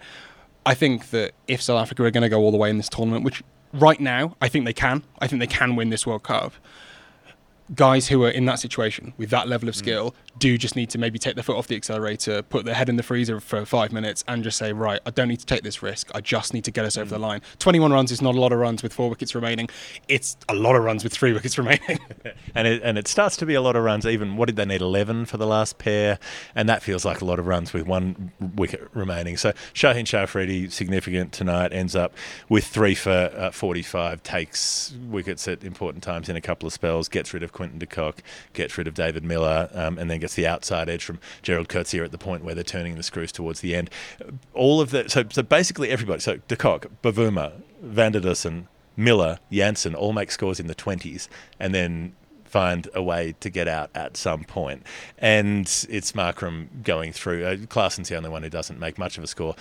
I 0.65 0.73
think 0.73 1.09
that 1.11 1.31
if 1.47 1.61
South 1.61 1.81
Africa 1.81 2.03
are 2.03 2.11
going 2.11 2.23
to 2.23 2.29
go 2.29 2.39
all 2.39 2.51
the 2.51 2.57
way 2.57 2.69
in 2.69 2.77
this 2.77 2.89
tournament, 2.89 3.23
which 3.23 3.43
right 3.73 3.99
now 3.99 4.35
I 4.41 4.49
think 4.49 4.65
they 4.65 4.73
can, 4.73 5.03
I 5.19 5.27
think 5.27 5.39
they 5.39 5.47
can 5.47 5.75
win 5.75 5.89
this 5.89 6.05
World 6.05 6.23
Cup. 6.23 6.53
Guys 7.75 8.07
who 8.07 8.23
are 8.23 8.29
in 8.29 8.45
that 8.45 8.59
situation 8.59 9.13
with 9.17 9.29
that 9.29 9.47
level 9.47 9.69
of 9.69 9.75
skill 9.75 10.15
do 10.39 10.57
just 10.57 10.75
need 10.75 10.89
to 10.89 10.97
maybe 10.97 11.19
take 11.19 11.35
their 11.35 11.43
foot 11.43 11.57
off 11.57 11.67
the 11.67 11.75
accelerator, 11.75 12.41
put 12.41 12.65
their 12.65 12.73
head 12.73 12.89
in 12.89 12.95
the 12.95 13.03
freezer 13.03 13.39
for 13.39 13.65
five 13.65 13.91
minutes, 13.91 14.23
and 14.27 14.43
just 14.43 14.57
say, 14.57 14.73
right, 14.73 14.99
I 15.05 15.11
don't 15.11 15.27
need 15.27 15.39
to 15.39 15.45
take 15.45 15.63
this 15.63 15.83
risk. 15.83 16.09
I 16.15 16.21
just 16.21 16.53
need 16.53 16.63
to 16.63 16.71
get 16.71 16.85
us 16.85 16.97
over 16.97 17.09
the 17.09 17.19
line. 17.19 17.41
21 17.59 17.91
runs 17.91 18.11
is 18.11 18.21
not 18.21 18.35
a 18.35 18.39
lot 18.39 18.51
of 18.51 18.59
runs 18.59 18.81
with 18.81 18.93
four 18.93 19.09
wickets 19.09 19.35
remaining. 19.35 19.69
It's 20.07 20.37
a 20.47 20.55
lot 20.55 20.75
of 20.75 20.83
runs 20.83 21.03
with 21.03 21.13
three 21.13 21.33
wickets 21.33 21.57
remaining. 21.57 21.99
and 22.55 22.67
it 22.67 22.81
and 22.83 22.97
it 22.97 23.07
starts 23.07 23.37
to 23.37 23.45
be 23.45 23.53
a 23.53 23.61
lot 23.61 23.75
of 23.75 23.83
runs. 23.83 24.05
Even 24.05 24.37
what 24.37 24.47
did 24.47 24.55
they 24.55 24.65
need? 24.65 24.81
Eleven 24.81 25.25
for 25.25 25.37
the 25.37 25.47
last 25.47 25.77
pair, 25.77 26.19
and 26.55 26.67
that 26.69 26.81
feels 26.81 27.05
like 27.05 27.21
a 27.21 27.25
lot 27.25 27.39
of 27.39 27.47
runs 27.47 27.73
with 27.73 27.85
one 27.85 28.31
wicket 28.55 28.87
remaining. 28.93 29.37
So 29.37 29.51
Shaheen 29.73 30.11
Afridi 30.13 30.69
significant 30.69 31.33
tonight 31.33 31.73
ends 31.73 31.95
up 31.95 32.13
with 32.47 32.65
three 32.65 32.95
for 32.95 33.31
uh, 33.35 33.51
forty-five. 33.51 34.23
Takes 34.23 34.93
wickets 35.07 35.47
at 35.47 35.63
important 35.63 36.03
times 36.03 36.29
in 36.29 36.35
a 36.35 36.41
couple 36.41 36.67
of 36.67 36.73
spells. 36.73 37.09
Gets 37.09 37.33
rid 37.33 37.43
of 37.43 37.51
Quinton 37.59 37.77
de 37.77 37.85
Kock. 37.85 38.23
Gets 38.53 38.77
rid 38.77 38.87
of 38.87 38.93
David 38.93 39.25
Miller, 39.25 39.69
um, 39.73 39.97
and 39.97 40.09
then 40.09 40.21
gets 40.21 40.35
the 40.35 40.47
outside 40.47 40.87
edge 40.87 41.03
from 41.03 41.19
Gerald 41.41 41.67
Coetzee 41.67 42.01
at 42.01 42.13
the 42.13 42.17
point 42.17 42.45
where 42.45 42.55
they're 42.55 42.63
turning 42.63 42.95
the 42.95 43.03
screws 43.03 43.33
towards 43.33 43.59
the 43.59 43.75
end. 43.75 43.89
All 44.53 44.79
of 44.79 44.91
that. 44.91 45.11
So 45.11 45.25
so 45.29 45.41
basically 45.43 45.89
everybody. 45.89 46.21
So 46.21 46.37
de 46.47 46.55
Kock, 46.55 46.87
Bavuma, 47.03 47.61
Van 47.81 48.13
der 48.13 48.21
Dussen, 48.21 48.67
Miller, 48.95 49.39
Jansen 49.51 49.93
all 49.93 50.13
make 50.13 50.31
scores 50.31 50.61
in 50.61 50.67
the 50.67 50.75
20s 50.75 51.27
and 51.59 51.75
then 51.75 52.13
find 52.49 52.87
a 52.93 53.01
way 53.01 53.35
to 53.39 53.49
get 53.49 53.67
out 53.67 53.89
at 53.93 54.17
some 54.17 54.43
point. 54.43 54.83
And 55.17 55.65
it's 55.89 56.11
Markram 56.13 56.67
going 56.83 57.13
through. 57.13 57.45
Uh, 57.45 57.55
the 57.55 58.15
only 58.15 58.29
one 58.29 58.43
who 58.43 58.49
doesn't 58.49 58.79
make 58.79 58.97
much 58.97 59.17
of 59.17 59.23
a 59.23 59.27
score. 59.27 59.55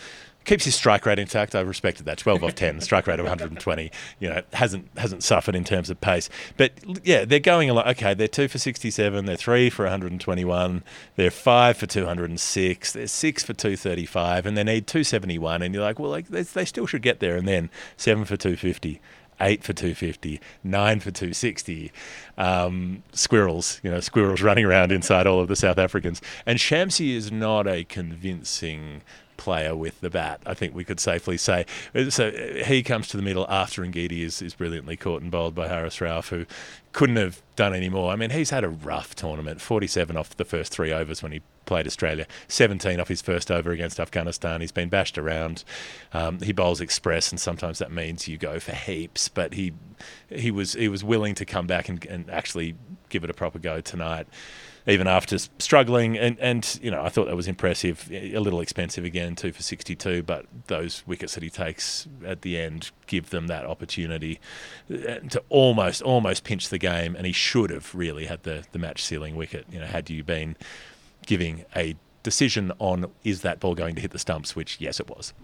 Keeps 0.44 0.64
his 0.64 0.75
strike 0.75 1.05
rate 1.05 1.19
intact. 1.19 1.55
I 1.55 1.61
respected 1.61 2.06
that. 2.06 2.17
12 2.17 2.43
off 2.43 2.55
10, 2.55 2.81
strike 2.81 3.06
rate 3.06 3.20
of 3.20 3.26
120. 3.26 3.90
You 4.19 4.31
know, 4.31 4.43
hasn't 4.55 4.88
hasn't 4.96 5.23
suffered 5.23 5.55
in 5.55 5.62
terms 5.62 5.90
of 5.90 6.00
pace. 6.00 6.31
But 6.56 6.73
yeah, 7.05 7.26
they're 7.26 7.38
going 7.38 7.69
along. 7.69 7.87
Okay, 7.88 8.14
they're 8.14 8.29
two 8.29 8.49
for 8.49 8.56
67. 8.56 9.26
They're 9.26 9.37
three 9.37 9.69
for 9.69 9.85
121. 9.85 10.82
They're 11.17 11.31
five 11.31 11.76
for 11.76 11.87
206. 11.87 12.93
They're 12.93 13.06
six 13.06 13.44
for 13.44 13.52
235, 13.52 14.46
and 14.46 14.56
they 14.56 14.64
need 14.64 14.87
271. 14.87 15.61
And 15.61 15.75
you're 15.75 15.82
like, 15.82 15.99
well, 15.99 16.11
like 16.11 16.29
they, 16.29 16.43
they 16.43 16.64
still 16.64 16.87
should 16.87 17.02
get 17.02 17.20
there. 17.20 17.37
And 17.37 17.46
then 17.46 17.69
seven 17.99 18.25
for 18.25 18.38
250 18.38 19.02
eight 19.40 19.62
for 19.62 19.73
250, 19.73 20.40
nine 20.62 21.00
for 21.00 21.11
260. 21.11 21.93
Um, 22.37 23.02
squirrels, 23.12 23.81
you 23.82 23.90
know, 23.90 24.00
squirrels 24.00 24.43
running 24.49 24.64
around 24.64 24.93
inside 24.93 25.26
all 25.26 25.40
of 25.40 25.49
the 25.49 25.56
South 25.56 25.79
Africans. 25.79 26.20
And 26.46 26.58
Shamsi 26.58 27.14
is 27.14 27.31
not 27.32 27.67
a 27.67 27.85
convincing 27.85 29.02
player 29.38 29.75
with 29.75 30.02
the 30.02 30.11
bat, 30.11 30.43
I 30.44 30.52
think 30.52 30.75
we 30.75 30.85
could 30.85 31.00
safely 31.00 31.38
say. 31.38 31.64
So 32.11 32.31
he 32.67 32.82
comes 32.82 33.08
to 33.08 33.17
the 33.17 33.23
middle 33.23 33.46
after 33.49 33.82
Ngidi 33.82 34.20
is, 34.23 34.43
is 34.43 34.55
brilliantly 34.55 34.96
caught 34.96 35.23
and 35.23 35.31
bowled 35.31 35.55
by 35.55 35.69
Haris 35.69 35.96
Rauf, 35.99 36.29
who 36.29 36.44
couldn't 36.93 37.17
have 37.17 37.40
done 37.56 37.75
any 37.75 37.88
more. 37.88 38.12
I 38.12 38.17
mean, 38.17 38.31
he's 38.31 38.50
had 38.50 38.64
a 38.64 38.69
rough 38.69 39.14
tournament 39.14 39.62
47 39.62 40.17
off 40.17 40.37
the 40.37 40.44
first 40.44 40.73
three 40.73 40.93
overs 40.93 41.23
when 41.23 41.32
he 41.32 41.40
played 41.64 41.87
Australia, 41.87 42.26
17 42.49 42.99
off 43.00 43.08
his 43.08 43.23
first 43.23 43.50
over 43.50 43.70
against 43.70 44.00
Afghanistan. 44.00 44.61
He's 44.61 44.73
been 44.73 44.88
bashed 44.88 45.17
around. 45.17 45.64
Um, 46.12 46.40
he 46.40 46.52
bowls 46.52 46.81
express, 46.81 47.31
and 47.31 47.40
sometimes 47.40 47.79
that 47.79 47.93
means 47.93 48.29
you 48.29 48.37
go 48.37 48.58
for 48.58 48.73
heaps. 48.73 49.29
But 49.29 49.55
he 49.55 49.73
he 50.29 50.50
was 50.50 50.73
he 50.75 50.88
was 50.88 51.05
willing 51.05 51.35
to 51.37 51.44
come 51.44 51.67
back 51.67 51.88
and, 51.88 52.05
and 52.06 52.29
actually 52.31 52.75
give 53.08 53.25
it 53.25 53.31
a 53.31 53.35
proper 53.35 53.58
go 53.58 53.81
tonight 53.81 54.26
even 54.88 55.06
after 55.06 55.38
struggling. 55.38 56.17
And, 56.17 56.38
and, 56.40 56.79
you 56.82 56.90
know, 56.90 57.02
I 57.02 57.11
thought 57.11 57.26
that 57.26 57.37
was 57.37 57.46
impressive. 57.46 58.08
A 58.11 58.38
little 58.38 58.61
expensive 58.61 59.05
again, 59.05 59.37
two 59.37 59.52
for 59.52 59.62
62, 59.62 60.23
but 60.23 60.46
those 60.67 61.06
wickets 61.06 61.35
that 61.35 61.43
he 61.43 61.50
takes 61.50 62.08
at 62.25 62.40
the 62.40 62.58
end 62.58 62.90
give 63.06 63.29
them 63.31 63.49
that 63.49 63.67
opportunity 63.67 64.40
uh, 64.90 65.20
to 65.29 65.42
almost, 65.50 66.00
almost 66.00 66.42
pinch 66.42 66.71
the 66.71 66.78
game. 66.78 67.14
And 67.14 67.26
he 67.26 67.33
should 67.33 67.68
have 67.71 67.95
really 67.95 68.26
had 68.26 68.45
the, 68.45 68.64
the 68.73 68.78
match 68.78 69.04
sealing 69.04 69.37
wicket, 69.37 69.66
you 69.71 69.78
know, 69.78 69.87
had 69.87 70.09
you 70.09 70.25
been 70.25 70.57
giving 71.26 71.66
a 71.76 71.95
decision 72.23 72.73
on 72.78 73.11
is 73.25 73.42
that 73.42 73.61
ball 73.61 73.75
going 73.75 73.95
to 73.95 74.00
hit 74.00 74.12
the 74.12 74.18
stumps, 74.18 74.57
which, 74.57 74.80
yes, 74.80 75.00
it 75.00 75.09
was. 75.09 75.35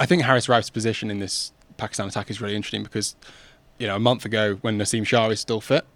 I 0.00 0.06
think 0.06 0.22
Haris 0.22 0.48
Rauf's 0.48 0.70
position 0.70 1.10
in 1.10 1.20
this 1.20 1.52
Pakistan 1.76 2.08
attack 2.08 2.30
is 2.30 2.40
really 2.40 2.56
interesting 2.56 2.82
because, 2.82 3.14
you 3.78 3.86
know, 3.86 3.94
a 3.94 4.00
month 4.00 4.24
ago 4.24 4.56
when 4.56 4.76
Naseem 4.76 5.06
Shah 5.06 5.28
is 5.28 5.38
still 5.38 5.60
fit, 5.60 5.86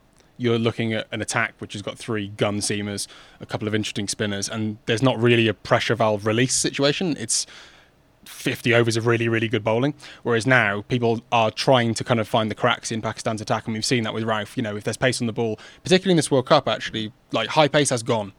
you're 0.42 0.58
looking 0.58 0.92
at 0.92 1.06
an 1.12 1.22
attack 1.22 1.54
which 1.58 1.72
has 1.72 1.82
got 1.82 1.96
three 1.96 2.28
gun 2.28 2.58
seamers, 2.58 3.06
a 3.40 3.46
couple 3.46 3.68
of 3.68 3.74
interesting 3.74 4.08
spinners, 4.08 4.48
and 4.48 4.78
there's 4.86 5.02
not 5.02 5.18
really 5.18 5.48
a 5.48 5.54
pressure 5.54 5.94
valve 5.94 6.26
release 6.26 6.54
situation. 6.54 7.16
It's 7.18 7.46
50 8.24 8.74
overs 8.74 8.96
of 8.96 9.06
really, 9.06 9.28
really 9.28 9.48
good 9.48 9.64
bowling. 9.64 9.94
Whereas 10.22 10.46
now 10.46 10.82
people 10.82 11.22
are 11.32 11.50
trying 11.50 11.94
to 11.94 12.04
kind 12.04 12.20
of 12.20 12.28
find 12.28 12.50
the 12.50 12.54
cracks 12.54 12.92
in 12.92 13.02
Pakistan's 13.02 13.40
attack, 13.40 13.66
and 13.66 13.74
we've 13.74 13.84
seen 13.84 14.04
that 14.04 14.14
with 14.14 14.24
Rauf. 14.24 14.56
You 14.56 14.62
know, 14.62 14.76
if 14.76 14.84
there's 14.84 14.96
pace 14.96 15.20
on 15.20 15.26
the 15.26 15.32
ball, 15.32 15.58
particularly 15.82 16.12
in 16.12 16.16
this 16.16 16.30
World 16.30 16.46
Cup, 16.46 16.68
actually, 16.68 17.12
like 17.32 17.48
high 17.50 17.68
pace 17.68 17.90
has 17.90 18.02
gone. 18.02 18.32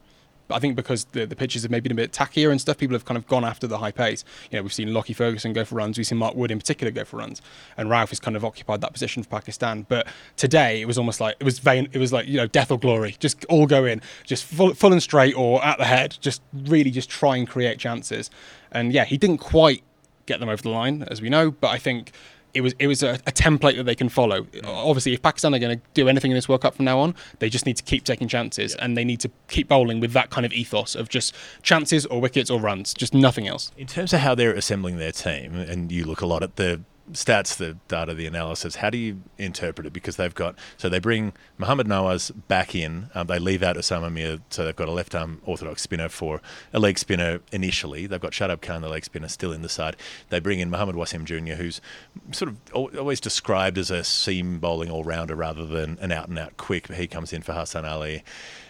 I 0.49 0.59
think 0.59 0.75
because 0.75 1.05
the, 1.05 1.25
the 1.25 1.35
pitches 1.35 1.63
have 1.63 1.71
maybe 1.71 1.89
been 1.89 1.97
a 1.97 2.01
bit 2.01 2.11
tackier 2.11 2.51
and 2.51 2.59
stuff, 2.59 2.77
people 2.77 2.95
have 2.95 3.05
kind 3.05 3.17
of 3.17 3.27
gone 3.27 3.45
after 3.45 3.67
the 3.67 3.77
high 3.77 3.91
pace. 3.91 4.23
You 4.51 4.57
know, 4.57 4.63
we've 4.63 4.73
seen 4.73 4.93
Lockie 4.93 5.13
Ferguson 5.13 5.53
go 5.53 5.65
for 5.65 5.75
runs, 5.75 5.97
we've 5.97 6.07
seen 6.07 6.17
Mark 6.17 6.35
Wood 6.35 6.51
in 6.51 6.59
particular 6.59 6.91
go 6.91 7.05
for 7.05 7.17
runs, 7.17 7.41
and 7.77 7.89
Rauf 7.89 8.09
has 8.09 8.19
kind 8.19 8.35
of 8.35 8.43
occupied 8.43 8.81
that 8.81 8.93
position 8.93 9.23
for 9.23 9.29
Pakistan. 9.29 9.85
But 9.87 10.07
today 10.35 10.81
it 10.81 10.85
was 10.85 10.97
almost 10.97 11.19
like 11.19 11.35
it 11.39 11.43
was 11.43 11.59
vain, 11.59 11.87
it 11.91 11.99
was 11.99 12.11
like 12.11 12.27
you 12.27 12.37
know 12.37 12.47
death 12.47 12.71
or 12.71 12.79
glory, 12.79 13.15
just 13.19 13.45
all 13.45 13.67
go 13.67 13.85
in, 13.85 14.01
just 14.25 14.45
full, 14.45 14.73
full 14.73 14.91
and 14.91 15.01
straight 15.01 15.35
or 15.35 15.63
at 15.63 15.77
the 15.77 15.85
head, 15.85 16.17
just 16.21 16.41
really 16.53 16.91
just 16.91 17.09
try 17.09 17.37
and 17.37 17.47
create 17.47 17.79
chances. 17.79 18.29
And 18.71 18.91
yeah, 18.91 19.05
he 19.05 19.17
didn't 19.17 19.37
quite 19.37 19.83
get 20.25 20.39
them 20.39 20.49
over 20.49 20.61
the 20.61 20.69
line, 20.69 21.03
as 21.09 21.21
we 21.21 21.29
know, 21.29 21.51
but 21.51 21.69
I 21.69 21.77
think 21.77 22.11
it 22.53 22.61
was 22.61 22.73
it 22.79 22.87
was 22.87 23.03
a, 23.03 23.13
a, 23.25 23.31
template 23.31 23.77
that 23.77 23.83
they 23.83 23.95
can 23.95 24.09
follow. 24.09 24.43
Mm. 24.43 24.65
Obviously, 24.65 25.13
if 25.13 25.21
Pakistan 25.21 25.55
are 25.55 25.59
going 25.59 25.79
to 25.79 25.83
do 25.93 26.07
anything 26.07 26.31
in 26.31 26.35
this 26.35 26.47
World 26.47 26.61
Cup 26.61 26.75
from 26.75 26.85
now 26.85 26.99
on, 26.99 27.15
they 27.39 27.49
just 27.49 27.65
need 27.65 27.77
to 27.77 27.83
keep 27.83 28.03
taking 28.03 28.27
chances 28.27 28.75
yeah. 28.75 28.85
and 28.85 28.95
they 28.95 29.03
need 29.03 29.19
to 29.21 29.31
keep 29.47 29.67
bowling 29.67 29.99
with 29.99 30.13
that 30.13 30.29
kind 30.29 30.45
of 30.45 30.53
ethos 30.53 30.95
of 30.95 31.09
just 31.09 31.33
chances 31.61 32.05
or 32.07 32.21
wickets 32.21 32.49
or 32.49 32.59
runs, 32.59 32.93
just 32.93 33.13
nothing 33.13 33.47
else. 33.47 33.71
In 33.77 33.87
terms 33.87 34.13
of 34.13 34.19
how 34.19 34.35
they're 34.35 34.53
assembling 34.53 34.97
their 34.97 35.11
team, 35.11 35.55
and 35.55 35.91
you 35.91 36.05
look 36.05 36.21
a 36.21 36.27
lot 36.27 36.43
at 36.43 36.55
the 36.55 36.81
stats, 37.11 37.57
the 37.57 37.77
data, 37.87 38.13
the 38.13 38.25
analysis, 38.25 38.77
how 38.77 38.89
do 38.89 38.97
you 38.97 39.21
interpret 39.37 39.85
it? 39.85 39.93
Because 39.93 40.15
they've 40.15 40.33
got 40.33 40.55
so 40.77 40.89
they 40.89 40.99
bring 40.99 41.33
Mohamed 41.57 41.87
Nawaz 41.87 42.31
back 42.47 42.75
in. 42.75 43.09
Um, 43.13 43.27
they 43.27 43.39
leave 43.39 43.61
out 43.61 43.75
Osama 43.75 44.11
Mir, 44.11 44.39
so 44.49 44.63
they've 44.63 44.75
got 44.75 44.87
a 44.87 44.91
left 44.91 45.13
arm 45.13 45.41
orthodox 45.45 45.81
spinner 45.81 46.09
for 46.09 46.41
a 46.71 46.79
leg 46.79 46.97
spinner 46.97 47.41
initially. 47.51 48.07
They've 48.07 48.21
got 48.21 48.31
Shadab 48.31 48.61
Khan, 48.61 48.81
the 48.81 48.89
leg 48.89 49.03
spinner, 49.03 49.27
still 49.27 49.51
in 49.51 49.61
the 49.61 49.69
side. 49.69 49.97
They 50.29 50.39
bring 50.39 50.59
in 50.59 50.69
Mohamed 50.69 50.95
Wasim 50.95 51.25
Jr., 51.25 51.55
who's 51.55 51.81
sort 52.31 52.51
of 52.51 52.97
always 52.97 53.19
described 53.19 53.77
as 53.77 53.91
a 53.91 54.03
seam 54.03 54.59
bowling 54.59 54.89
all 54.89 55.03
rounder 55.03 55.35
rather 55.35 55.65
than 55.65 55.97
an 55.99 56.11
out 56.11 56.29
and 56.29 56.39
out 56.39 56.57
quick. 56.57 56.91
He 56.91 57.07
comes 57.07 57.33
in 57.33 57.41
for 57.41 57.53
Hassan 57.53 57.85
Ali 57.85 58.23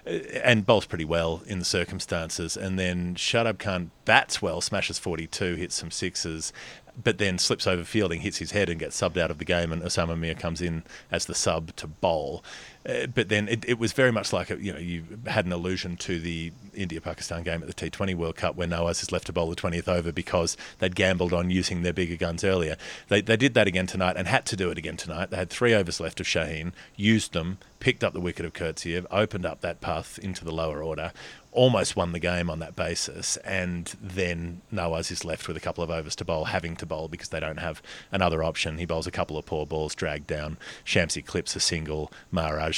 uh, 0.06 0.12
and 0.44 0.66
bowls 0.66 0.86
pretty 0.86 1.06
well 1.06 1.44
in 1.46 1.60
the 1.60 1.66
circumstances. 1.66 2.58
And 2.58 2.80
then 2.80 3.16
Shadab 3.16 3.60
Khan 3.60 3.92
bats 4.06 4.42
well, 4.42 4.60
smashes 4.62 4.98
42, 5.00 5.56
hits 5.56 5.76
some 5.76 5.92
sixes, 5.92 6.52
but 7.02 7.18
then 7.18 7.38
slips 7.38 7.68
over 7.68 7.84
fielding, 7.84 8.22
hits 8.22 8.38
his 8.38 8.52
head, 8.52 8.70
and 8.70 8.80
gets 8.80 9.00
subbed 9.00 9.18
out 9.18 9.32
of 9.32 9.40
the 9.40 9.46
game. 9.46 9.72
And 9.72 9.82
Osama 9.82 10.18
Mir 10.18 10.36
comes 10.36 10.62
in 10.62 10.84
as 11.12 11.26
the 11.26 11.36
sub 11.36 11.76
to 11.78 11.88
bowl. 11.88 12.44
Uh, 12.88 13.08
but 13.08 13.30
then 13.30 13.48
it, 13.48 13.64
it 13.68 13.80
was 13.80 13.94
very 13.94 14.12
much 14.12 14.34
like 14.34 14.50
a, 14.50 14.58
you 14.62 14.74
know 14.74 14.80
you 14.80 15.04
had 15.28 15.46
an 15.46 15.52
allusion 15.52 15.96
to 15.96 16.20
the 16.20 16.52
India 16.74 17.00
Pakistan 17.00 17.44
game 17.44 17.62
at 17.64 17.68
the 17.68 17.74
T20 17.74 18.16
World 18.16 18.36
Cup 18.36 18.56
where 18.56 18.68
Nawaz 18.68 19.02
is 19.02 19.12
left 19.12 19.28
to 19.28 19.34
bowl 19.34 19.50
the 19.50 19.56
20th 19.56 19.88
over 19.88 20.12
because 20.12 20.58
they'd 20.80 20.96
gambled 20.96 21.34
on 21.34 21.50
using 21.50 21.84
their 21.84 21.94
bigger 21.94 22.18
guns 22.18 22.44
earlier. 22.44 22.76
They, 23.08 23.22
they 23.22 23.38
did 23.38 23.54
that 23.54 23.68
again 23.68 23.88
tonight 23.88 24.16
and 24.18 24.28
had 24.28 24.46
to 24.48 24.56
do 24.56 24.70
it 24.70 24.78
again 24.78 24.98
tonight. 24.98 25.30
They 25.30 25.38
had 25.38 25.50
three 25.50 25.74
overs 25.74 26.00
left 26.00 26.20
of 26.20 26.26
Shaheen, 26.26 26.74
used 26.96 27.34
them, 27.34 27.58
picked 27.80 28.04
up 28.04 28.14
the 28.14 28.22
wicket 28.22 28.46
of 28.46 28.54
Coetzee, 28.54 29.06
opened 29.12 29.46
up 29.46 29.62
that 29.62 29.82
path 29.82 30.18
into 30.20 30.46
the 30.46 30.54
lower 30.54 30.82
order, 30.82 31.12
almost 31.52 31.96
won 31.96 32.12
the 32.12 32.20
game 32.20 32.50
on 32.50 32.60
that 32.60 32.76
basis, 32.76 33.38
and 33.38 33.94
then 34.02 34.62
Nawaz 34.74 35.12
is 35.12 35.24
left 35.24 35.48
with 35.48 35.58
a 35.58 35.60
couple 35.60 35.84
of 35.84 35.92
overs 35.92 36.16
to 36.16 36.26
bowl, 36.26 36.46
having 36.46 36.76
to 36.78 36.86
bowl 36.86 37.08
because 37.08 37.30
they 37.30 37.40
don't 37.40 37.60
have 37.60 37.82
another 38.12 38.44
option. 38.44 38.78
He 38.78 38.86
bowls 38.86 39.06
a 39.06 39.12
couple 39.12 39.38
of 39.38 39.46
poor 39.46 39.66
balls, 39.66 39.96
dragged 39.96 40.28
down. 40.28 40.58
Shamsi 40.86 41.24
clips 41.26 41.56
a 41.56 41.60
single, 41.60 42.12
Maharaj 42.32 42.73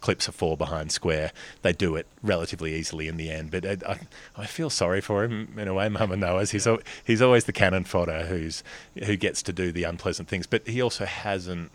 clips 0.00 0.28
a 0.28 0.32
four 0.32 0.56
behind 0.56 0.92
square. 0.92 1.32
They 1.62 1.72
do 1.72 1.96
it 1.96 2.06
relatively 2.22 2.74
easily 2.74 3.08
in 3.08 3.16
the 3.16 3.30
end, 3.30 3.50
but 3.50 3.66
I, 3.66 3.76
I, 3.92 3.98
I 4.36 4.46
feel 4.46 4.70
sorry 4.70 5.00
for 5.00 5.24
him 5.24 5.54
in 5.56 5.68
a 5.68 5.74
way. 5.74 5.88
Mohamed 5.88 6.20
Nawaz, 6.20 6.52
he's 6.52 6.66
al- 6.66 6.80
he's 7.04 7.20
always 7.20 7.44
the 7.44 7.52
cannon 7.52 7.84
fodder 7.84 8.26
who's 8.26 8.62
who 9.04 9.16
gets 9.16 9.42
to 9.42 9.52
do 9.52 9.72
the 9.72 9.84
unpleasant 9.84 10.28
things, 10.28 10.46
but 10.46 10.66
he 10.66 10.80
also 10.80 11.04
hasn't. 11.04 11.70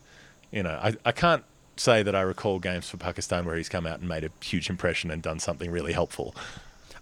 You 0.52 0.64
know, 0.64 0.80
I, 0.82 0.96
I 1.04 1.12
can't 1.12 1.44
say 1.76 2.04
that 2.04 2.16
I 2.16 2.22
recall 2.22 2.60
games 2.60 2.88
for 2.90 2.98
Pakistan 2.98 3.46
where 3.46 3.56
he's 3.56 3.70
come 3.70 3.88
out 3.88 4.00
and 4.00 4.08
made 4.08 4.24
a 4.24 4.30
huge 4.44 4.70
impression 4.70 5.10
and 5.10 5.22
done 5.22 5.40
something 5.40 5.72
really 5.72 5.94
helpful. 5.94 6.36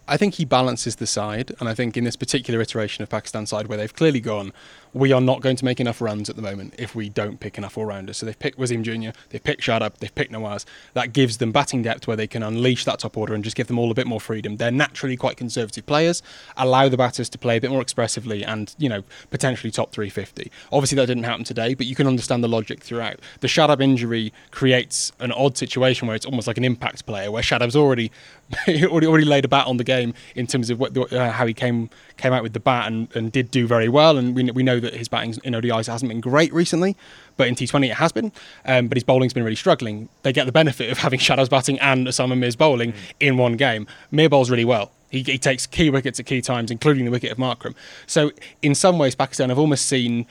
I 0.08 0.18
think 0.18 0.36
he 0.36 0.46
balances 0.46 0.96
the 0.96 1.08
side, 1.08 1.51
and 1.60 1.70
I 1.70 1.74
think 1.74 1.96
in 1.96 2.04
this 2.04 2.16
particular 2.16 2.60
iteration 2.60 3.04
of 3.04 3.10
Pakistan 3.10 3.46
side, 3.46 3.68
where 3.68 3.78
they've 3.78 3.94
clearly 3.94 4.20
gone, 4.20 4.51
we 4.93 5.12
are 5.12 5.21
not 5.21 5.41
going 5.41 5.55
to 5.55 5.65
make 5.65 5.79
enough 5.79 6.01
runs 6.01 6.29
at 6.29 6.36
the 6.36 6.41
moment 6.41 6.75
if 6.77 6.95
we 6.95 7.10
don't 7.10 7.39
pick 7.39 7.57
enough 7.57 7.77
all 7.77 7.86
rounders. 7.86 8.17
So 8.17 8.25
they've 8.25 8.38
picked 8.38 8.60
Wasim 8.60 8.81
Jr., 8.81 9.17
they've 9.29 9.43
picked 9.43 9.62
Shadab, 9.62 9.98
they've 9.98 10.13
picked 10.13 10.31
Nawaz. 10.31 10.65
That 10.93 11.13
gives 11.13 11.38
them 11.38 11.51
batting 11.51 11.81
depth 11.83 12.07
where 12.07 12.17
they 12.17 12.27
can 12.27 12.43
unleash 12.43 12.86
that 12.86 13.00
top 13.00 13.17
order 13.17 13.33
and 13.33 13.43
just 13.43 13.55
give 13.55 13.67
them 13.67 13.79
all 13.79 13.91
a 13.91 13.93
bit 13.93 14.07
more 14.07 14.19
freedom. 14.19 14.57
They're 14.57 14.71
naturally 14.71 15.15
quite 15.15 15.38
conservative 15.38 15.86
players, 15.86 16.21
allow 16.57 16.89
the 16.89 16.98
batters 16.98 17.29
to 17.29 17.38
play 17.38 17.57
a 17.57 17.62
bit 17.62 17.71
more 17.71 17.81
expressively 17.81 18.43
and, 18.43 18.75
you 18.77 18.89
know, 18.89 19.03
potentially 19.29 19.71
top 19.71 19.91
350. 19.91 20.51
Obviously, 20.71 20.98
that 20.98 21.05
didn't 21.05 21.24
happen 21.24 21.45
today, 21.45 21.74
but 21.74 21.86
you 21.86 21.95
can 21.95 22.07
understand 22.07 22.43
the 22.43 22.50
logic 22.50 22.83
throughout. 22.83 23.19
The 23.39 23.48
Shadab 23.48 23.81
injury 23.81 24.33
creates 24.51 25.12
an 25.19 25.31
odd 25.31 25.57
situation 25.57 26.07
where 26.07 26.15
it's 26.15 26.25
almost 26.25 26.48
like 26.48 26.57
an 26.57 26.65
impact 26.65 27.05
player, 27.05 27.31
where 27.31 27.43
Shadab's 27.43 27.75
already 27.75 28.12
already, 28.67 29.07
already 29.07 29.25
laid 29.25 29.45
a 29.45 29.48
bat 29.48 29.67
on 29.67 29.77
the 29.77 29.83
game 29.83 30.13
in 30.36 30.48
terms 30.48 30.69
of 30.69 30.79
what, 30.79 30.95
uh, 30.98 31.31
how 31.31 31.45
he 31.45 31.53
came 31.53 31.89
came 32.17 32.33
out 32.33 32.43
with 32.43 32.53
the 32.53 32.60
bat 32.60 32.88
and, 32.88 33.13
and 33.15 33.31
did 33.31 33.50
do 33.50 33.65
very 33.65 33.89
well. 33.89 34.17
And 34.17 34.36
we, 34.36 34.43
we 34.51 34.63
know 34.63 34.79
that 34.82 34.94
his 34.94 35.08
batting 35.08 35.36
in 35.44 35.54
ODIs 35.54 35.88
hasn't 35.88 36.10
been 36.10 36.22
great 36.22 36.54
recently, 36.54 36.96
but 37.38 37.48
in 37.48 37.56
T20 37.56 37.90
it 37.90 37.94
has 37.94 38.12
been. 38.12 38.32
Um, 38.66 38.88
but 38.88 38.98
his 38.98 39.04
bowling's 39.04 39.34
been 39.34 39.44
really 39.44 39.56
struggling. 39.56 40.10
They 40.24 40.34
get 40.34 40.46
the 40.46 40.52
benefit 40.52 40.92
of 40.92 40.98
having 40.98 41.20
Shadab's 41.22 41.50
batting 41.50 41.80
and 41.80 42.08
Osama 42.08 42.38
Mir's 42.38 42.56
bowling 42.56 42.94
in 43.20 43.38
one 43.38 43.54
game. 43.54 43.88
Mir 44.12 44.30
bowls 44.30 44.50
really 44.50 44.66
well. 44.66 44.92
He, 45.10 45.24
he 45.24 45.38
takes 45.38 45.68
key 45.68 45.90
wickets 45.90 46.20
at 46.20 46.26
key 46.26 46.42
times, 46.42 46.72
including 46.72 47.06
the 47.06 47.12
wicket 47.12 47.32
of 47.32 47.38
Markram. 47.38 47.76
So 48.08 48.32
in 48.62 48.76
some 48.76 48.98
ways, 48.98 49.14
Pakistan 49.14 49.50
have 49.50 49.60
almost 49.60 49.86
seen 49.86 50.26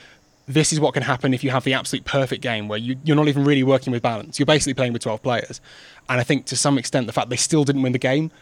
this 0.49 0.73
is 0.73 0.81
what 0.81 0.95
can 0.95 1.03
happen 1.03 1.33
if 1.33 1.45
you 1.45 1.51
have 1.51 1.65
the 1.65 1.75
absolute 1.75 2.05
perfect 2.05 2.43
game 2.43 2.67
where 2.67 2.79
you, 2.79 2.97
you're 3.05 3.17
not 3.17 3.29
even 3.29 3.45
really 3.45 3.63
working 3.63 3.93
with 3.93 4.03
balance. 4.03 4.39
You're 4.39 4.47
basically 4.47 4.75
playing 4.75 4.93
with 4.93 5.03
12 5.03 5.23
players. 5.23 5.61
And 6.09 6.19
I 6.19 6.25
think 6.25 6.47
to 6.47 6.57
some 6.57 6.77
extent, 6.77 7.07
the 7.07 7.13
fact 7.13 7.31
they 7.31 7.37
still 7.37 7.63
didn't 7.63 7.83
win 7.83 7.93
the 7.93 7.99
game 7.99 8.33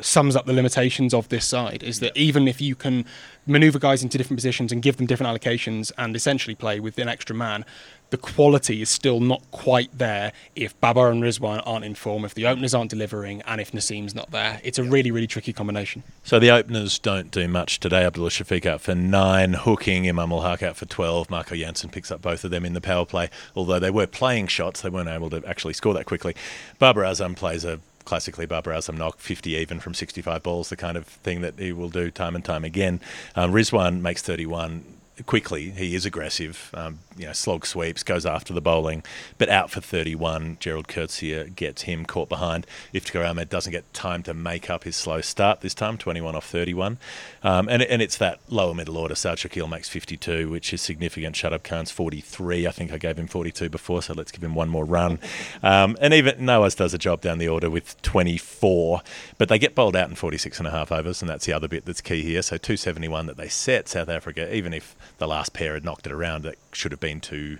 sums 0.00 0.36
up 0.36 0.46
the 0.46 0.52
limitations 0.52 1.14
of 1.14 1.28
this 1.28 1.46
side 1.46 1.82
is 1.82 2.00
that 2.00 2.16
even 2.16 2.46
if 2.46 2.60
you 2.60 2.74
can 2.74 3.04
maneuver 3.46 3.78
guys 3.78 4.02
into 4.02 4.18
different 4.18 4.36
positions 4.36 4.72
and 4.72 4.82
give 4.82 4.96
them 4.96 5.06
different 5.06 5.32
allocations 5.32 5.92
and 5.96 6.14
essentially 6.14 6.54
play 6.54 6.80
with 6.80 6.98
an 6.98 7.08
extra 7.08 7.34
man, 7.34 7.64
the 8.10 8.16
quality 8.16 8.82
is 8.82 8.90
still 8.90 9.20
not 9.20 9.42
quite 9.50 9.96
there 9.96 10.32
if 10.54 10.78
Babar 10.80 11.10
and 11.10 11.22
Rizwan 11.22 11.62
aren't 11.66 11.84
in 11.84 11.94
form, 11.94 12.24
if 12.24 12.34
the 12.34 12.46
openers 12.46 12.72
aren't 12.74 12.90
delivering, 12.90 13.42
and 13.42 13.60
if 13.60 13.72
Naseem's 13.72 14.14
not 14.14 14.30
there. 14.30 14.60
It's 14.62 14.78
a 14.78 14.84
really, 14.84 15.10
really 15.10 15.26
tricky 15.26 15.52
combination. 15.52 16.04
So 16.22 16.38
the 16.38 16.50
openers 16.50 16.98
don't 16.98 17.30
do 17.30 17.48
much 17.48 17.80
today. 17.80 18.04
Abdullah 18.04 18.30
Shafiq 18.30 18.64
out 18.66 18.80
for 18.80 18.94
nine, 18.94 19.54
hooking, 19.54 20.08
Imam 20.08 20.32
ul 20.32 20.42
Haq 20.42 20.62
out 20.62 20.76
for 20.76 20.86
12. 20.86 21.30
Marco 21.30 21.56
Jansen 21.56 21.90
picks 21.90 22.10
up 22.12 22.22
both 22.22 22.44
of 22.44 22.50
them 22.50 22.64
in 22.64 22.74
the 22.74 22.80
power 22.80 23.04
play. 23.04 23.28
Although 23.56 23.80
they 23.80 23.90
were 23.90 24.06
playing 24.06 24.46
shots, 24.46 24.82
they 24.82 24.88
weren't 24.88 25.08
able 25.08 25.30
to 25.30 25.42
actually 25.44 25.74
score 25.74 25.94
that 25.94 26.06
quickly. 26.06 26.36
Babar 26.78 27.02
Azam 27.02 27.34
plays 27.34 27.64
a 27.64 27.80
classically 28.06 28.46
Babar 28.46 28.72
Azam 28.72 28.96
knock 28.96 29.18
50 29.18 29.50
even 29.50 29.80
from 29.80 29.92
65 29.92 30.42
balls, 30.42 30.70
the 30.70 30.76
kind 30.76 30.96
of 30.96 31.06
thing 31.06 31.42
that 31.42 31.58
he 31.58 31.72
will 31.72 31.90
do 31.90 32.10
time 32.10 32.34
and 32.34 32.44
time 32.44 32.64
again. 32.64 33.00
Um, 33.34 33.52
Rizwan 33.52 34.00
makes 34.00 34.22
31 34.22 34.95
quickly. 35.24 35.70
He 35.70 35.94
is 35.94 36.04
aggressive, 36.04 36.70
um, 36.74 36.98
you 37.16 37.26
know, 37.26 37.32
slog 37.32 37.64
sweeps, 37.64 38.02
goes 38.02 38.26
after 38.26 38.52
the 38.52 38.60
bowling, 38.60 39.02
but 39.38 39.48
out 39.48 39.70
for 39.70 39.80
31. 39.80 40.58
Gerald 40.60 40.88
Coetzee 40.88 41.54
gets 41.54 41.82
him 41.82 42.04
caught 42.04 42.28
behind. 42.28 42.66
Iftikhar 42.92 43.28
Ahmed 43.28 43.48
doesn't 43.48 43.72
get 43.72 43.92
time 43.94 44.22
to 44.24 44.34
make 44.34 44.68
up 44.68 44.84
his 44.84 44.96
slow 44.96 45.20
start 45.20 45.62
this 45.62 45.74
time, 45.74 45.96
21 45.96 46.34
off 46.34 46.46
31. 46.46 46.98
Um, 47.42 47.68
and, 47.68 47.82
and 47.82 48.02
it's 48.02 48.18
that 48.18 48.40
lower 48.48 48.74
middle 48.74 48.98
order. 48.98 49.14
Saud 49.14 49.36
Shakeel 49.36 49.70
makes 49.70 49.88
52, 49.88 50.50
which 50.50 50.72
is 50.74 50.82
significant. 50.82 51.34
Shadab 51.34 51.62
Khan's 51.62 51.90
43. 51.90 52.66
I 52.66 52.70
think 52.70 52.92
I 52.92 52.98
gave 52.98 53.18
him 53.18 53.26
42 53.26 53.70
before, 53.70 54.02
so 54.02 54.12
let's 54.12 54.32
give 54.32 54.44
him 54.44 54.54
one 54.54 54.68
more 54.68 54.84
run. 54.84 55.18
Um, 55.62 55.96
and 56.00 56.12
even 56.12 56.36
Nawaz 56.38 56.76
does 56.76 56.92
a 56.92 56.98
job 56.98 57.22
down 57.22 57.38
the 57.38 57.48
order 57.48 57.70
with 57.70 58.00
24, 58.02 59.00
but 59.38 59.48
they 59.48 59.58
get 59.58 59.74
bowled 59.74 59.96
out 59.96 60.10
in 60.10 60.14
46 60.14 60.58
and 60.58 60.68
a 60.68 60.70
half 60.70 60.92
overs, 60.92 61.22
and 61.22 61.30
that's 61.30 61.46
the 61.46 61.52
other 61.52 61.68
bit 61.68 61.86
that's 61.86 62.00
key 62.00 62.22
here. 62.22 62.42
So 62.42 62.58
271 62.58 63.26
that 63.26 63.36
they 63.36 63.48
set 63.48 63.88
South 63.88 64.08
Africa, 64.08 64.54
even 64.54 64.74
if 64.74 64.94
the 65.18 65.28
last 65.28 65.52
pair 65.52 65.74
had 65.74 65.84
knocked 65.84 66.06
it 66.06 66.12
around, 66.12 66.42
that 66.42 66.56
should 66.72 66.92
have 66.92 67.00
been 67.00 67.20
to 67.22 67.58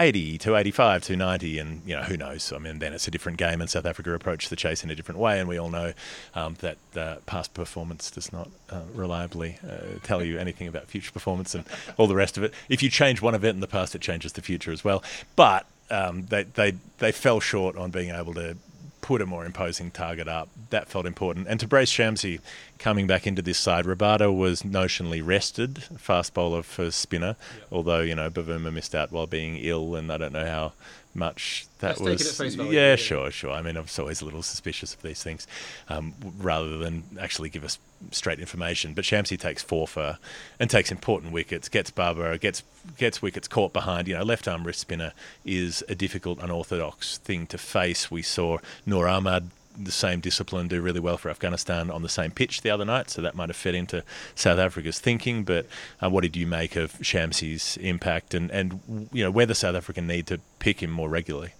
80 0.00 0.38
to 0.38 0.54
85 0.54 1.02
to 1.04 1.16
90 1.16 1.58
and 1.58 1.82
you 1.84 1.96
know 1.96 2.02
who 2.02 2.16
knows 2.16 2.52
i 2.52 2.58
mean 2.58 2.78
then 2.78 2.92
it's 2.92 3.08
a 3.08 3.10
different 3.10 3.36
game 3.36 3.60
and 3.60 3.68
south 3.68 3.84
africa 3.84 4.14
approached 4.14 4.48
the 4.48 4.54
chase 4.54 4.84
in 4.84 4.90
a 4.90 4.94
different 4.94 5.18
way 5.18 5.40
and 5.40 5.48
we 5.48 5.58
all 5.58 5.70
know 5.70 5.92
um, 6.34 6.54
that 6.60 6.76
uh, 6.96 7.16
past 7.26 7.52
performance 7.52 8.10
does 8.10 8.32
not 8.32 8.48
uh, 8.70 8.82
reliably 8.94 9.58
uh, 9.68 9.98
tell 10.04 10.22
you 10.22 10.38
anything 10.38 10.68
about 10.68 10.86
future 10.86 11.10
performance 11.10 11.52
and 11.54 11.64
all 11.96 12.06
the 12.06 12.14
rest 12.14 12.36
of 12.36 12.44
it 12.44 12.54
if 12.68 12.80
you 12.80 12.88
change 12.88 13.20
one 13.20 13.34
event 13.34 13.56
in 13.56 13.60
the 13.60 13.66
past 13.66 13.94
it 13.96 14.00
changes 14.00 14.32
the 14.34 14.42
future 14.42 14.70
as 14.70 14.84
well 14.84 15.02
but 15.34 15.66
um, 15.90 16.26
they, 16.26 16.44
they 16.44 16.74
they 16.98 17.10
fell 17.10 17.40
short 17.40 17.76
on 17.76 17.90
being 17.90 18.10
able 18.10 18.34
to 18.34 18.56
put 19.00 19.22
a 19.22 19.26
more 19.26 19.46
imposing 19.46 19.90
target 19.90 20.28
up. 20.28 20.50
That 20.68 20.88
felt 20.88 21.06
important. 21.06 21.46
And 21.48 21.58
Tabraiz 21.58 21.90
Shamsi 21.90 22.40
coming 22.78 23.06
back 23.06 23.26
into 23.26 23.42
this 23.42 23.58
side, 23.58 23.84
Rabada 23.84 24.34
was 24.34 24.62
notionally 24.62 25.24
rested, 25.24 25.82
fast 25.98 26.34
bowler 26.34 26.62
for 26.62 26.90
spinner, 26.90 27.36
although, 27.70 28.00
you 28.00 28.14
know, 28.14 28.30
Bavuma 28.30 28.72
missed 28.72 28.94
out 28.94 29.12
while 29.12 29.26
being 29.26 29.56
ill, 29.56 29.94
and 29.94 30.12
I 30.12 30.16
don't 30.16 30.32
know 30.32 30.46
how 30.46 30.72
much 31.14 31.66
that 31.80 32.00
Let's 32.00 32.38
was. 32.38 32.54
value, 32.54 32.72
yeah, 32.72 32.90
yeah. 32.90 32.96
sure, 32.96 33.30
sure. 33.30 33.50
I 33.50 33.62
mean, 33.62 33.76
I'm 33.76 33.86
always 33.98 34.20
a 34.20 34.24
little 34.24 34.42
suspicious 34.42 34.94
of 34.94 35.02
these 35.02 35.22
things, 35.22 35.46
um, 35.88 36.14
rather 36.38 36.78
than 36.78 37.04
actually 37.18 37.48
give 37.48 37.64
us 37.64 37.78
straight 38.12 38.38
information. 38.38 38.94
But 38.94 39.04
Shamsi 39.04 39.38
takes 39.38 39.62
four 39.62 39.88
for 39.88 40.18
and 40.60 40.70
takes 40.70 40.92
important 40.92 41.32
wickets, 41.32 41.68
gets 41.68 41.90
Babar, 41.90 42.38
gets 42.38 42.62
gets 42.96 43.20
wickets 43.20 43.48
caught 43.48 43.72
behind. 43.72 44.06
You 44.08 44.16
know, 44.16 44.22
left 44.24 44.46
arm 44.46 44.64
wrist 44.64 44.80
spinner 44.80 45.12
is 45.44 45.82
a 45.88 45.94
difficult, 45.94 46.38
unorthodox 46.40 47.18
thing 47.18 47.46
to 47.48 47.58
face. 47.58 48.10
We 48.10 48.22
saw 48.22 48.58
Noor 48.86 49.08
Ahmad. 49.08 49.50
The 49.80 49.92
same 49.92 50.20
discipline 50.20 50.68
do 50.68 50.80
really 50.80 51.00
well 51.00 51.16
for 51.16 51.30
Afghanistan 51.30 51.90
on 51.90 52.02
the 52.02 52.08
same 52.08 52.30
pitch 52.30 52.62
the 52.62 52.70
other 52.70 52.84
night, 52.84 53.10
so 53.10 53.22
that 53.22 53.34
might 53.34 53.48
have 53.48 53.56
fed 53.56 53.74
into 53.74 54.02
South 54.34 54.58
Africa's 54.58 54.98
thinking. 54.98 55.44
But 55.44 55.66
uh, 56.02 56.10
what 56.10 56.22
did 56.22 56.36
you 56.36 56.46
make 56.46 56.76
of 56.76 56.94
Shamsi's 56.94 57.76
impact, 57.76 58.34
and, 58.34 58.50
and 58.50 59.08
you 59.12 59.22
know 59.22 59.30
whether 59.30 59.54
South 59.54 59.76
Africa 59.76 60.00
need 60.00 60.26
to 60.26 60.40
pick 60.58 60.82
him 60.82 60.90
more 60.90 61.08
regularly? 61.08 61.52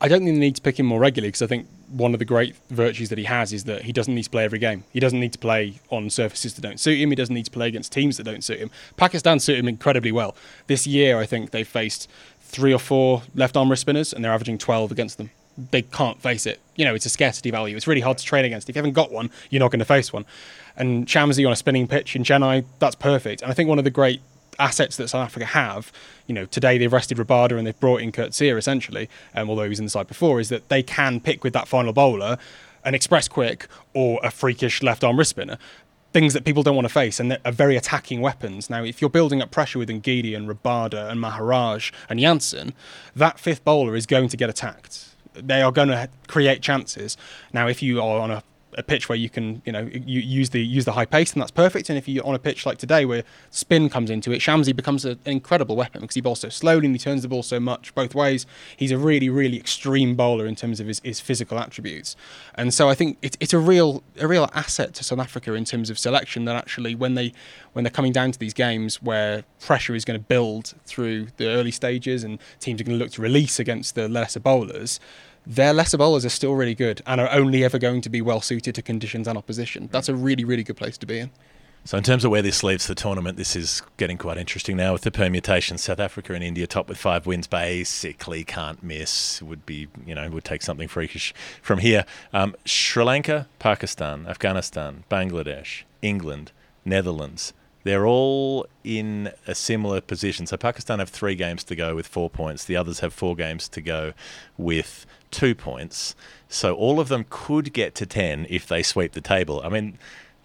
I 0.00 0.06
don't 0.06 0.24
think 0.24 0.36
they 0.36 0.40
need 0.40 0.56
to 0.56 0.62
pick 0.62 0.78
him 0.78 0.86
more 0.86 1.00
regularly 1.00 1.28
because 1.28 1.42
I 1.42 1.48
think 1.48 1.66
one 1.88 2.12
of 2.12 2.20
the 2.20 2.24
great 2.24 2.54
virtues 2.70 3.08
that 3.08 3.18
he 3.18 3.24
has 3.24 3.52
is 3.52 3.64
that 3.64 3.82
he 3.82 3.92
doesn't 3.92 4.14
need 4.14 4.22
to 4.22 4.30
play 4.30 4.44
every 4.44 4.60
game. 4.60 4.84
He 4.92 5.00
doesn't 5.00 5.18
need 5.18 5.32
to 5.32 5.38
play 5.38 5.80
on 5.90 6.08
surfaces 6.08 6.54
that 6.54 6.60
don't 6.60 6.78
suit 6.78 7.00
him. 7.00 7.10
He 7.10 7.16
doesn't 7.16 7.34
need 7.34 7.46
to 7.46 7.50
play 7.50 7.66
against 7.66 7.92
teams 7.92 8.16
that 8.16 8.24
don't 8.24 8.44
suit 8.44 8.60
him. 8.60 8.70
Pakistan 8.96 9.40
suit 9.40 9.58
him 9.58 9.66
incredibly 9.66 10.12
well. 10.12 10.36
This 10.68 10.86
year, 10.86 11.18
I 11.18 11.26
think 11.26 11.50
they've 11.50 11.66
faced 11.66 12.08
three 12.40 12.72
or 12.72 12.78
four 12.78 13.22
left 13.34 13.56
arm 13.56 13.70
wrist 13.70 13.80
spinners 13.80 14.12
and 14.12 14.24
they're 14.24 14.32
averaging 14.32 14.58
12 14.58 14.92
against 14.92 15.18
them. 15.18 15.30
They 15.70 15.82
can't 15.82 16.20
face 16.20 16.46
it. 16.46 16.60
You 16.76 16.84
know, 16.84 16.94
it's 16.94 17.06
a 17.06 17.10
scarcity 17.10 17.50
value. 17.50 17.76
It's 17.76 17.86
really 17.86 18.00
hard 18.00 18.18
to 18.18 18.24
train 18.24 18.44
against. 18.44 18.68
If 18.68 18.76
you 18.76 18.80
haven't 18.80 18.92
got 18.92 19.10
one, 19.10 19.30
you're 19.50 19.60
not 19.60 19.70
going 19.70 19.80
to 19.80 19.84
face 19.84 20.12
one. 20.12 20.24
And 20.76 21.06
Shamsi 21.06 21.44
on 21.44 21.52
a 21.52 21.56
spinning 21.56 21.88
pitch 21.88 22.14
in 22.14 22.22
Chennai, 22.22 22.64
that's 22.78 22.94
perfect. 22.94 23.42
And 23.42 23.50
I 23.50 23.54
think 23.54 23.68
one 23.68 23.78
of 23.78 23.84
the 23.84 23.90
great 23.90 24.20
assets 24.58 24.96
that 24.96 25.08
South 25.08 25.26
Africa 25.26 25.46
have, 25.46 25.92
you 26.26 26.34
know, 26.34 26.46
today 26.46 26.78
they've 26.78 26.92
rested 26.92 27.18
Rabada 27.18 27.56
and 27.58 27.66
they've 27.66 27.78
brought 27.78 28.00
in 28.00 28.12
Coetzee 28.12 28.56
essentially, 28.56 29.08
um, 29.34 29.50
although 29.50 29.62
he 29.64 29.68
was 29.68 29.78
in 29.78 29.86
the 29.86 29.90
side 29.90 30.06
before, 30.06 30.40
is 30.40 30.48
that 30.48 30.68
they 30.68 30.82
can 30.82 31.20
pick 31.20 31.44
with 31.44 31.52
that 31.52 31.68
final 31.68 31.92
bowler 31.92 32.38
an 32.84 32.94
express 32.94 33.28
quick 33.28 33.66
or 33.92 34.20
a 34.22 34.30
freakish 34.30 34.82
left 34.82 35.04
arm 35.04 35.18
wrist 35.18 35.30
spinner. 35.30 35.58
Things 36.12 36.32
that 36.32 36.44
people 36.44 36.62
don't 36.62 36.74
want 36.74 36.86
to 36.86 36.92
face 36.92 37.20
and 37.20 37.30
that 37.30 37.40
are 37.44 37.52
very 37.52 37.76
attacking 37.76 38.20
weapons. 38.20 38.70
Now, 38.70 38.82
if 38.82 39.00
you're 39.00 39.10
building 39.10 39.42
up 39.42 39.50
pressure 39.50 39.78
with 39.78 39.90
Ngidi 39.90 40.34
and 40.34 40.48
Rabada 40.48 41.10
and 41.10 41.20
Maharaj 41.20 41.92
and 42.08 42.18
Jansen, 42.18 42.72
that 43.14 43.38
fifth 43.38 43.62
bowler 43.62 43.94
is 43.94 44.06
going 44.06 44.28
to 44.30 44.36
get 44.36 44.48
attacked. 44.48 45.16
They 45.42 45.62
are 45.62 45.72
going 45.72 45.88
to 45.88 46.08
create 46.26 46.62
chances. 46.62 47.16
Now, 47.52 47.68
if 47.68 47.82
you 47.82 48.00
are 48.00 48.20
on 48.20 48.30
a 48.30 48.42
a 48.78 48.82
pitch 48.82 49.08
where 49.08 49.18
you 49.18 49.28
can, 49.28 49.60
you 49.66 49.72
know, 49.72 49.90
you 49.92 50.20
use 50.20 50.50
the 50.50 50.64
use 50.64 50.84
the 50.84 50.92
high 50.92 51.04
pace, 51.04 51.32
and 51.32 51.42
that's 51.42 51.50
perfect. 51.50 51.90
And 51.90 51.98
if 51.98 52.08
you're 52.08 52.24
on 52.24 52.34
a 52.34 52.38
pitch 52.38 52.64
like 52.64 52.78
today 52.78 53.04
where 53.04 53.24
spin 53.50 53.90
comes 53.90 54.08
into 54.08 54.32
it, 54.32 54.40
Shamsi 54.40 54.74
becomes 54.74 55.04
a, 55.04 55.10
an 55.10 55.18
incredible 55.24 55.76
weapon 55.76 56.00
because 56.00 56.14
he 56.14 56.20
bowls 56.20 56.40
so 56.40 56.48
slowly 56.48 56.86
and 56.86 56.94
he 56.94 56.98
turns 56.98 57.22
the 57.22 57.28
ball 57.28 57.42
so 57.42 57.58
much 57.58 57.94
both 57.94 58.14
ways. 58.14 58.46
He's 58.76 58.92
a 58.92 58.98
really, 58.98 59.28
really 59.28 59.58
extreme 59.58 60.14
bowler 60.14 60.46
in 60.46 60.54
terms 60.54 60.78
of 60.78 60.86
his, 60.86 61.00
his 61.04 61.20
physical 61.20 61.58
attributes, 61.58 62.16
and 62.54 62.72
so 62.72 62.88
I 62.88 62.94
think 62.94 63.18
it's 63.20 63.36
it's 63.40 63.52
a 63.52 63.58
real 63.58 64.02
a 64.18 64.28
real 64.28 64.48
asset 64.54 64.94
to 64.94 65.04
South 65.04 65.18
Africa 65.18 65.52
in 65.54 65.64
terms 65.64 65.90
of 65.90 65.98
selection. 65.98 66.44
That 66.44 66.56
actually, 66.56 66.94
when 66.94 67.14
they 67.14 67.32
when 67.72 67.82
they're 67.82 67.90
coming 67.90 68.12
down 68.12 68.30
to 68.30 68.38
these 68.38 68.54
games 68.54 69.02
where 69.02 69.44
pressure 69.60 69.94
is 69.94 70.04
going 70.04 70.18
to 70.18 70.24
build 70.24 70.74
through 70.86 71.28
the 71.36 71.48
early 71.48 71.72
stages 71.72 72.22
and 72.22 72.38
teams 72.60 72.80
are 72.80 72.84
going 72.84 72.96
to 72.96 73.04
look 73.04 73.12
to 73.12 73.22
release 73.22 73.58
against 73.58 73.96
the 73.96 74.08
lesser 74.08 74.40
bowlers 74.40 75.00
their 75.48 75.72
lesser 75.72 75.96
bowlers 75.96 76.26
are 76.26 76.30
still 76.30 76.54
really 76.54 76.74
good 76.74 77.00
and 77.06 77.20
are 77.20 77.30
only 77.30 77.64
ever 77.64 77.78
going 77.78 78.02
to 78.02 78.10
be 78.10 78.20
well 78.20 78.42
suited 78.42 78.74
to 78.74 78.82
conditions 78.82 79.26
and 79.26 79.38
opposition. 79.38 79.88
That's 79.90 80.08
a 80.08 80.14
really, 80.14 80.44
really 80.44 80.62
good 80.62 80.76
place 80.76 80.98
to 80.98 81.06
be 81.06 81.18
in. 81.18 81.30
So, 81.84 81.96
in 81.96 82.04
terms 82.04 82.22
of 82.22 82.30
where 82.30 82.42
this 82.42 82.62
leaves 82.62 82.86
the 82.86 82.94
tournament, 82.94 83.38
this 83.38 83.56
is 83.56 83.80
getting 83.96 84.18
quite 84.18 84.36
interesting 84.36 84.76
now 84.76 84.92
with 84.92 85.02
the 85.02 85.10
permutations. 85.10 85.84
South 85.84 86.00
Africa 86.00 86.34
and 86.34 86.44
India 86.44 86.66
top 86.66 86.86
with 86.86 86.98
five 86.98 87.24
wins, 87.24 87.46
basically 87.46 88.44
can't 88.44 88.82
miss. 88.82 89.40
Would 89.40 89.64
be, 89.64 89.88
you 90.04 90.14
know, 90.14 90.28
would 90.28 90.44
take 90.44 90.60
something 90.60 90.86
freakish 90.86 91.32
from 91.62 91.78
here. 91.78 92.04
Um, 92.34 92.54
Sri 92.66 93.02
Lanka, 93.02 93.48
Pakistan, 93.58 94.26
Afghanistan, 94.26 95.04
Bangladesh, 95.10 95.84
England, 96.02 96.52
Netherlands. 96.84 97.54
They're 97.88 98.06
all 98.06 98.66
in 98.84 99.32
a 99.46 99.54
similar 99.54 100.02
position. 100.02 100.46
So 100.46 100.58
Pakistan 100.58 100.98
have 100.98 101.08
three 101.08 101.34
games 101.34 101.64
to 101.64 101.74
go 101.74 101.94
with 101.94 102.06
four 102.06 102.28
points. 102.28 102.66
The 102.66 102.76
others 102.76 103.00
have 103.00 103.14
four 103.14 103.34
games 103.34 103.66
to 103.70 103.80
go 103.80 104.12
with 104.58 105.06
two 105.30 105.54
points. 105.54 106.14
So 106.50 106.74
all 106.74 107.00
of 107.00 107.08
them 107.08 107.24
could 107.30 107.72
get 107.72 107.94
to 107.94 108.04
10 108.04 108.46
if 108.50 108.66
they 108.66 108.82
sweep 108.82 109.12
the 109.12 109.22
table. 109.22 109.62
I 109.64 109.70
mean, 109.70 109.96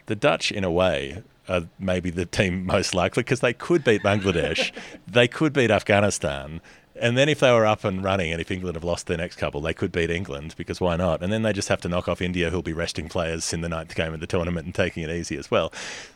the 0.05 0.15
Dutch, 0.15 0.53
in 0.53 0.63
a 0.63 0.71
way, 0.71 1.21
are 1.49 1.63
maybe 1.77 2.09
the 2.09 2.25
team 2.25 2.65
most 2.75 2.95
likely 2.95 3.23
because 3.23 3.41
they 3.41 3.51
could 3.51 3.83
beat 3.83 4.03
Bangladesh, 4.03 4.71
they 5.05 5.27
could 5.27 5.51
beat 5.51 5.69
Afghanistan. 5.69 6.61
And 6.95 7.17
then 7.17 7.27
if 7.27 7.39
they 7.39 7.51
were 7.51 7.65
up 7.65 7.83
and 7.83 8.03
running, 8.03 8.31
and 8.31 8.39
if 8.39 8.51
England 8.51 8.75
have 8.75 8.83
lost 8.83 9.07
their 9.07 9.17
next 9.17 9.37
couple, 9.37 9.61
they 9.61 9.73
could 9.73 9.91
beat 9.91 10.11
England 10.11 10.53
because 10.57 10.79
why 10.79 10.95
not? 10.95 11.23
And 11.23 11.33
then 11.33 11.41
they 11.41 11.51
just 11.51 11.69
have 11.69 11.81
to 11.81 11.89
knock 11.89 12.07
off 12.07 12.21
India, 12.21 12.49
who'll 12.49 12.61
be 12.61 12.73
resting 12.73 13.09
players 13.09 13.51
in 13.51 13.61
the 13.61 13.69
ninth 13.69 13.95
game 13.95 14.13
of 14.13 14.19
the 14.19 14.27
tournament 14.27 14.65
and 14.65 14.75
taking 14.75 15.03
it 15.03 15.09
easy 15.09 15.35
as 15.37 15.49
well. 15.49 15.73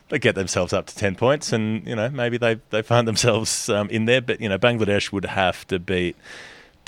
They 0.08 0.18
get 0.18 0.36
themselves 0.36 0.72
up 0.72 0.86
to 0.86 0.94
ten 0.94 1.16
points, 1.16 1.52
and 1.52 1.86
you 1.86 1.96
know 1.96 2.08
maybe 2.10 2.38
they 2.38 2.60
they 2.70 2.82
find 2.82 3.08
themselves 3.08 3.68
um, 3.68 3.90
in 3.90 4.04
there. 4.04 4.20
But 4.20 4.40
you 4.40 4.48
know 4.48 4.58
Bangladesh 4.58 5.10
would 5.10 5.24
have 5.24 5.66
to 5.68 5.78
beat 5.78 6.16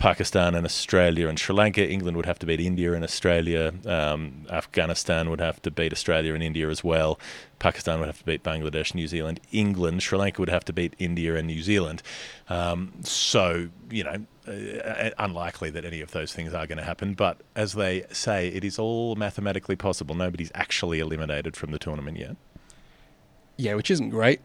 Pakistan 0.01 0.55
and 0.55 0.65
Australia 0.65 1.29
and 1.29 1.39
Sri 1.39 1.55
Lanka. 1.55 1.87
England 1.87 2.17
would 2.17 2.25
have 2.25 2.39
to 2.39 2.47
beat 2.47 2.59
India 2.59 2.95
and 2.95 3.05
Australia. 3.05 3.71
Um, 3.85 4.47
Afghanistan 4.49 5.29
would 5.29 5.41
have 5.41 5.61
to 5.61 5.71
beat 5.71 5.93
Australia 5.93 6.33
and 6.33 6.43
India 6.43 6.71
as 6.71 6.83
well. 6.83 7.21
Pakistan 7.59 8.01
would 8.01 8.07
have 8.07 8.19
to 8.19 8.25
beat 8.25 8.43
Bangladesh, 8.43 8.95
New 8.95 9.07
Zealand. 9.07 9.41
England, 9.53 10.03
Sri 10.03 10.17
Lanka 10.17 10.41
would 10.41 10.49
have 10.49 10.65
to 10.65 10.73
beat 10.73 10.97
India 10.99 11.37
and 11.37 11.47
New 11.47 11.61
Zealand. 11.61 12.03
Um, 12.49 12.95
so, 13.03 13.69
you 13.91 14.05
know, 14.05 14.25
uh, 14.49 15.11
unlikely 15.19 15.69
that 15.69 15.85
any 15.85 16.01
of 16.01 16.13
those 16.13 16.33
things 16.33 16.55
are 16.55 16.67
going 16.67 16.79
to 16.79 16.85
happen. 16.85 17.13
But 17.13 17.43
as 17.55 17.75
they 17.75 18.07
say, 18.11 18.49
it 18.49 18.65
is 18.65 18.79
all 18.79 19.17
mathematically 19.17 19.77
possible. 19.77 20.15
Nobody's 20.15 20.51
actually 20.55 21.01
eliminated 21.01 21.59
from 21.59 21.73
the 21.73 21.79
tournament 21.79 22.17
yet. 22.17 22.37
Yeah, 23.59 23.75
which 23.75 23.91
isn't 23.91 24.09
great. 24.09 24.41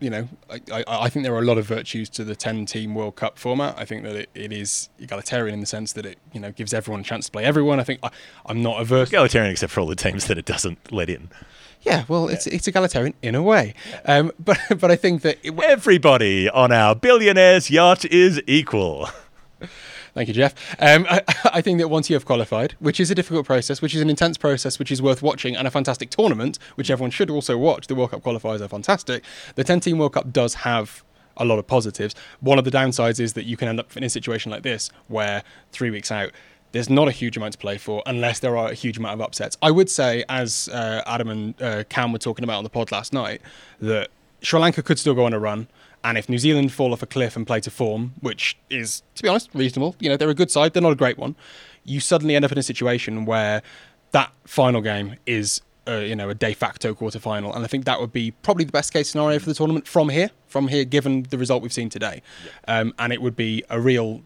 You 0.00 0.10
know, 0.10 0.28
I, 0.50 0.60
I, 0.72 0.84
I 0.88 1.08
think 1.08 1.24
there 1.24 1.34
are 1.34 1.40
a 1.40 1.44
lot 1.44 1.58
of 1.58 1.66
virtues 1.66 2.08
to 2.10 2.24
the 2.24 2.36
10 2.36 2.66
team 2.66 2.94
World 2.94 3.16
Cup 3.16 3.38
format. 3.38 3.74
I 3.78 3.84
think 3.84 4.02
that 4.04 4.16
it, 4.16 4.30
it 4.34 4.52
is 4.52 4.88
egalitarian 4.98 5.54
in 5.54 5.60
the 5.60 5.66
sense 5.66 5.92
that 5.94 6.06
it, 6.06 6.18
you 6.32 6.40
know, 6.40 6.52
gives 6.52 6.74
everyone 6.74 7.00
a 7.00 7.04
chance 7.04 7.26
to 7.26 7.32
play 7.32 7.44
everyone. 7.44 7.80
I 7.80 7.84
think 7.84 8.00
I, 8.02 8.10
I'm 8.46 8.62
not 8.62 8.80
averse. 8.80 9.08
Egalitarian 9.08 9.50
except 9.50 9.72
for 9.72 9.80
all 9.80 9.86
the 9.86 9.96
teams 9.96 10.26
that 10.26 10.38
it 10.38 10.44
doesn't 10.44 10.92
let 10.92 11.08
in. 11.08 11.30
Yeah, 11.82 12.04
well, 12.08 12.28
it's 12.28 12.46
it's 12.46 12.68
egalitarian 12.68 13.14
in 13.22 13.34
a 13.34 13.42
way, 13.42 13.74
um, 14.04 14.32
but 14.38 14.58
but 14.78 14.90
I 14.90 14.96
think 14.96 15.22
that 15.22 15.38
it, 15.42 15.58
Everybody 15.58 16.48
on 16.50 16.72
our 16.72 16.94
billionaire's 16.94 17.70
yacht 17.70 18.04
is 18.04 18.42
equal. 18.46 19.08
Thank 20.14 20.28
you, 20.28 20.34
Jeff. 20.34 20.54
Um, 20.78 21.06
I, 21.08 21.22
I 21.52 21.60
think 21.60 21.78
that 21.78 21.88
once 21.88 22.10
you 22.10 22.14
have 22.14 22.24
qualified, 22.24 22.74
which 22.78 23.00
is 23.00 23.10
a 23.10 23.14
difficult 23.14 23.46
process, 23.46 23.80
which 23.80 23.94
is 23.94 24.00
an 24.00 24.10
intense 24.10 24.36
process, 24.36 24.78
which 24.78 24.90
is 24.90 25.00
worth 25.00 25.22
watching, 25.22 25.56
and 25.56 25.66
a 25.66 25.70
fantastic 25.70 26.10
tournament, 26.10 26.58
which 26.74 26.90
everyone 26.90 27.10
should 27.10 27.30
also 27.30 27.56
watch, 27.56 27.86
the 27.86 27.94
World 27.94 28.10
Cup 28.10 28.22
qualifiers 28.22 28.60
are 28.60 28.68
fantastic. 28.68 29.24
The 29.54 29.64
10 29.64 29.80
team 29.80 29.98
World 29.98 30.14
Cup 30.14 30.32
does 30.32 30.54
have 30.54 31.04
a 31.36 31.44
lot 31.44 31.58
of 31.58 31.66
positives. 31.66 32.14
One 32.40 32.58
of 32.58 32.64
the 32.64 32.70
downsides 32.70 33.20
is 33.20 33.32
that 33.34 33.44
you 33.44 33.56
can 33.56 33.68
end 33.68 33.80
up 33.80 33.96
in 33.96 34.04
a 34.04 34.10
situation 34.10 34.50
like 34.50 34.62
this 34.62 34.90
where 35.08 35.42
three 35.72 35.90
weeks 35.90 36.10
out, 36.10 36.30
there's 36.72 36.90
not 36.90 37.08
a 37.08 37.10
huge 37.10 37.36
amount 37.36 37.52
to 37.52 37.58
play 37.58 37.78
for 37.78 38.02
unless 38.06 38.38
there 38.38 38.56
are 38.56 38.68
a 38.68 38.74
huge 38.74 38.98
amount 38.98 39.14
of 39.14 39.20
upsets. 39.20 39.56
I 39.60 39.70
would 39.70 39.90
say, 39.90 40.24
as 40.28 40.68
uh, 40.68 41.02
Adam 41.06 41.28
and 41.28 41.62
uh, 41.62 41.84
Cam 41.88 42.12
were 42.12 42.18
talking 42.18 42.44
about 42.44 42.58
on 42.58 42.64
the 42.64 42.70
pod 42.70 42.92
last 42.92 43.12
night, 43.12 43.40
that 43.80 44.10
Sri 44.42 44.60
Lanka 44.60 44.82
could 44.82 44.98
still 44.98 45.14
go 45.14 45.24
on 45.24 45.32
a 45.32 45.38
run. 45.38 45.66
And 46.02 46.16
if 46.16 46.28
New 46.28 46.38
Zealand 46.38 46.72
fall 46.72 46.92
off 46.92 47.02
a 47.02 47.06
cliff 47.06 47.36
and 47.36 47.46
play 47.46 47.60
to 47.60 47.70
form, 47.70 48.14
which 48.20 48.56
is, 48.70 49.02
to 49.16 49.22
be 49.22 49.28
honest, 49.28 49.50
reasonable, 49.52 49.96
you 50.00 50.08
know, 50.08 50.16
they're 50.16 50.30
a 50.30 50.34
good 50.34 50.50
side, 50.50 50.72
they're 50.72 50.82
not 50.82 50.92
a 50.92 50.96
great 50.96 51.18
one, 51.18 51.36
you 51.84 52.00
suddenly 52.00 52.34
end 52.34 52.44
up 52.44 52.52
in 52.52 52.58
a 52.58 52.62
situation 52.62 53.26
where 53.26 53.62
that 54.12 54.32
final 54.44 54.80
game 54.80 55.16
is, 55.26 55.60
uh, 55.86 55.96
you 55.96 56.16
know, 56.16 56.30
a 56.30 56.34
de 56.34 56.54
facto 56.54 56.94
quarter 56.94 57.18
final. 57.18 57.54
And 57.54 57.64
I 57.64 57.68
think 57.68 57.84
that 57.84 58.00
would 58.00 58.12
be 58.12 58.30
probably 58.30 58.64
the 58.64 58.72
best 58.72 58.92
case 58.92 59.10
scenario 59.10 59.38
for 59.38 59.46
the 59.46 59.54
tournament 59.54 59.86
from 59.86 60.08
here, 60.08 60.30
from 60.46 60.68
here, 60.68 60.84
given 60.84 61.24
the 61.24 61.38
result 61.38 61.62
we've 61.62 61.72
seen 61.72 61.90
today. 61.90 62.22
Um, 62.66 62.94
and 62.98 63.12
it 63.12 63.20
would 63.20 63.36
be 63.36 63.62
a 63.68 63.80
real 63.80 64.22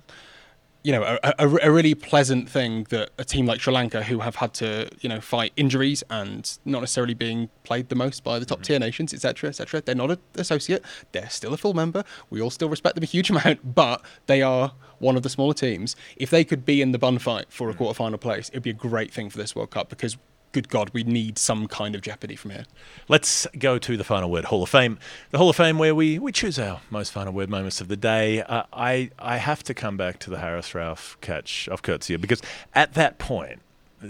you 0.85 0.93
know, 0.93 1.03
a, 1.03 1.35
a, 1.39 1.49
a 1.63 1.71
really 1.71 1.95
pleasant 1.95 2.47
thing 2.47 2.87
that 2.91 3.09
a 3.17 3.25
team 3.25 3.47
like 3.47 3.59
Sri 3.59 3.73
Lanka, 3.73 4.03
who 4.03 4.21
have 4.21 4.37
had 4.37 4.53
to, 4.55 4.87
you 5.01 5.09
know, 5.09 5.19
fight 5.19 5.53
injuries 5.57 6.05
and 6.11 6.59
not 6.67 6.81
necessarily 6.81 7.15
being 7.15 7.49
played 7.63 7.89
the 7.89 7.95
most 7.95 8.23
by 8.23 8.39
the 8.39 8.45
top 8.45 8.59
mm-hmm. 8.59 8.65
tier 8.65 8.79
nations, 8.79 9.15
etc., 9.15 9.49
etc. 9.49 9.81
They're 9.81 9.95
not 9.95 10.11
an 10.11 10.19
associate; 10.35 10.85
they're 11.13 11.31
still 11.31 11.55
a 11.55 11.57
full 11.57 11.73
member. 11.73 12.05
We 12.29 12.43
all 12.43 12.51
still 12.51 12.69
respect 12.69 12.97
them 12.97 13.03
a 13.03 13.07
huge 13.07 13.31
amount, 13.35 13.75
but 13.75 14.05
they 14.27 14.43
are 14.43 14.75
one 14.99 15.17
of 15.17 15.23
the 15.23 15.31
smaller 15.31 15.55
teams. 15.55 15.97
If 16.19 16.29
they 16.29 16.45
could 16.45 16.67
be 16.67 16.83
in 16.83 16.93
the 16.93 16.99
bun 16.99 17.19
fight 17.19 17.47
for 17.49 17.69
a 17.69 17.73
mm-hmm. 17.73 17.79
quarter 17.79 17.97
final 17.97 18.19
place, 18.19 18.51
it'd 18.51 18.63
be 18.63 18.71
a 18.71 18.75
great 18.75 19.11
thing 19.11 19.31
for 19.31 19.39
this 19.39 19.57
World 19.57 19.71
Cup 19.71 19.89
because. 19.89 20.19
Good 20.55 20.69
God, 20.69 20.91
we 20.93 21.03
need 21.03 21.37
some 21.37 21.67
kind 21.67 21.97
of 21.97 22.01
jeopardy 22.01 22.37
from 22.37 22.53
here. 22.53 22.65
Let's 23.09 23.45
go 23.59 23.77
to 23.77 23.97
the 23.97 24.05
final 24.05 24.31
word 24.31 24.45
Hall 24.45 24.63
of 24.63 24.69
Fame. 24.69 25.01
The 25.33 25.39
Hall 25.39 25.51
of 25.51 25.57
Fame, 25.57 25.79
where 25.79 25.97
we, 25.97 26.17
we 26.21 26.31
choose 26.31 26.61
our 26.61 26.81
most 26.91 27.11
final 27.11 27.33
word 27.33 27.51
moments 27.51 27.81
of 27.81 27.89
the 27.89 27.97
day. 27.97 28.41
Uh, 28.41 28.63
I 28.73 29.11
I 29.19 29.39
have 29.39 29.65
to 29.65 29.75
come 29.75 29.97
back 29.97 30.21
to 30.21 30.31
the 30.31 30.39
Haris 30.39 30.71
Rauf 30.71 31.21
catch 31.21 31.69
of 31.71 31.83
Coetzee 31.83 32.21
because 32.21 32.41
at 32.73 32.95
that 32.95 33.19
point, 33.19 33.63
uh, 34.01 34.07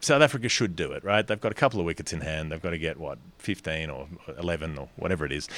South 0.00 0.20
Africa 0.20 0.50
should 0.50 0.76
do 0.76 0.92
it, 0.92 1.02
right? 1.02 1.26
They've 1.26 1.40
got 1.40 1.50
a 1.50 1.54
couple 1.54 1.80
of 1.80 1.86
wickets 1.86 2.12
in 2.12 2.20
hand. 2.20 2.52
They've 2.52 2.60
got 2.60 2.70
to 2.70 2.78
get 2.78 2.98
what 3.00 3.16
15 3.38 3.88
or 3.88 4.06
11 4.38 4.76
or 4.76 4.90
whatever 4.96 5.24
it 5.24 5.32
is, 5.32 5.48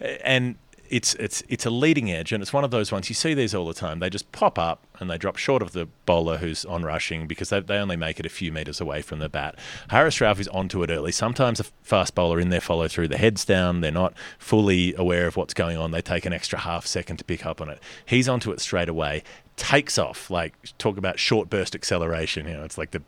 and 0.00 0.54
it's 0.90 1.14
it's 1.14 1.42
it's 1.48 1.66
a 1.66 1.70
leading 1.70 2.10
edge, 2.10 2.32
and 2.32 2.42
it's 2.42 2.52
one 2.52 2.64
of 2.64 2.70
those 2.70 2.90
ones 2.92 3.08
you 3.08 3.14
see 3.14 3.34
these 3.34 3.54
all 3.54 3.66
the 3.66 3.74
time. 3.74 3.98
They 4.00 4.10
just 4.10 4.30
pop 4.32 4.58
up 4.58 4.86
and 4.98 5.10
they 5.10 5.18
drop 5.18 5.36
short 5.36 5.62
of 5.62 5.72
the 5.72 5.86
bowler 6.06 6.38
who's 6.38 6.64
on 6.64 6.82
rushing 6.82 7.26
because 7.26 7.50
they, 7.50 7.60
they 7.60 7.76
only 7.76 7.96
make 7.96 8.18
it 8.18 8.26
a 8.26 8.28
few 8.28 8.50
meters 8.52 8.80
away 8.80 9.02
from 9.02 9.18
the 9.18 9.28
bat. 9.28 9.56
Haris 9.90 10.18
Rauf 10.18 10.38
is 10.38 10.48
onto 10.48 10.82
it 10.82 10.90
early. 10.90 11.12
Sometimes 11.12 11.60
a 11.60 11.64
fast 11.82 12.14
bowler 12.14 12.40
in 12.40 12.48
there 12.48 12.60
follow 12.60 12.88
through. 12.88 13.08
The 13.08 13.18
heads 13.18 13.44
down. 13.44 13.80
They're 13.80 13.90
not 13.90 14.14
fully 14.38 14.94
aware 14.94 15.26
of 15.26 15.36
what's 15.36 15.54
going 15.54 15.76
on. 15.76 15.90
They 15.90 16.02
take 16.02 16.26
an 16.26 16.32
extra 16.32 16.58
half 16.58 16.86
second 16.86 17.18
to 17.18 17.24
pick 17.24 17.46
up 17.46 17.60
on 17.60 17.68
it. 17.68 17.80
He's 18.06 18.28
onto 18.28 18.50
it 18.50 18.60
straight 18.60 18.88
away. 18.88 19.22
Takes 19.58 19.98
off 19.98 20.30
like 20.30 20.54
talk 20.78 20.96
about 20.96 21.18
short 21.18 21.50
burst 21.50 21.74
acceleration. 21.74 22.46
You 22.46 22.54
know, 22.54 22.64
it's 22.64 22.78
like 22.78 22.92
the 22.92 23.02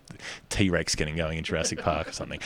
T 0.48 0.68
Rex 0.68 0.94
getting 0.94 1.16
going 1.16 1.38
in 1.38 1.44
Jurassic 1.44 1.78
Park 1.82 2.08
or 2.08 2.12
something. 2.12 2.40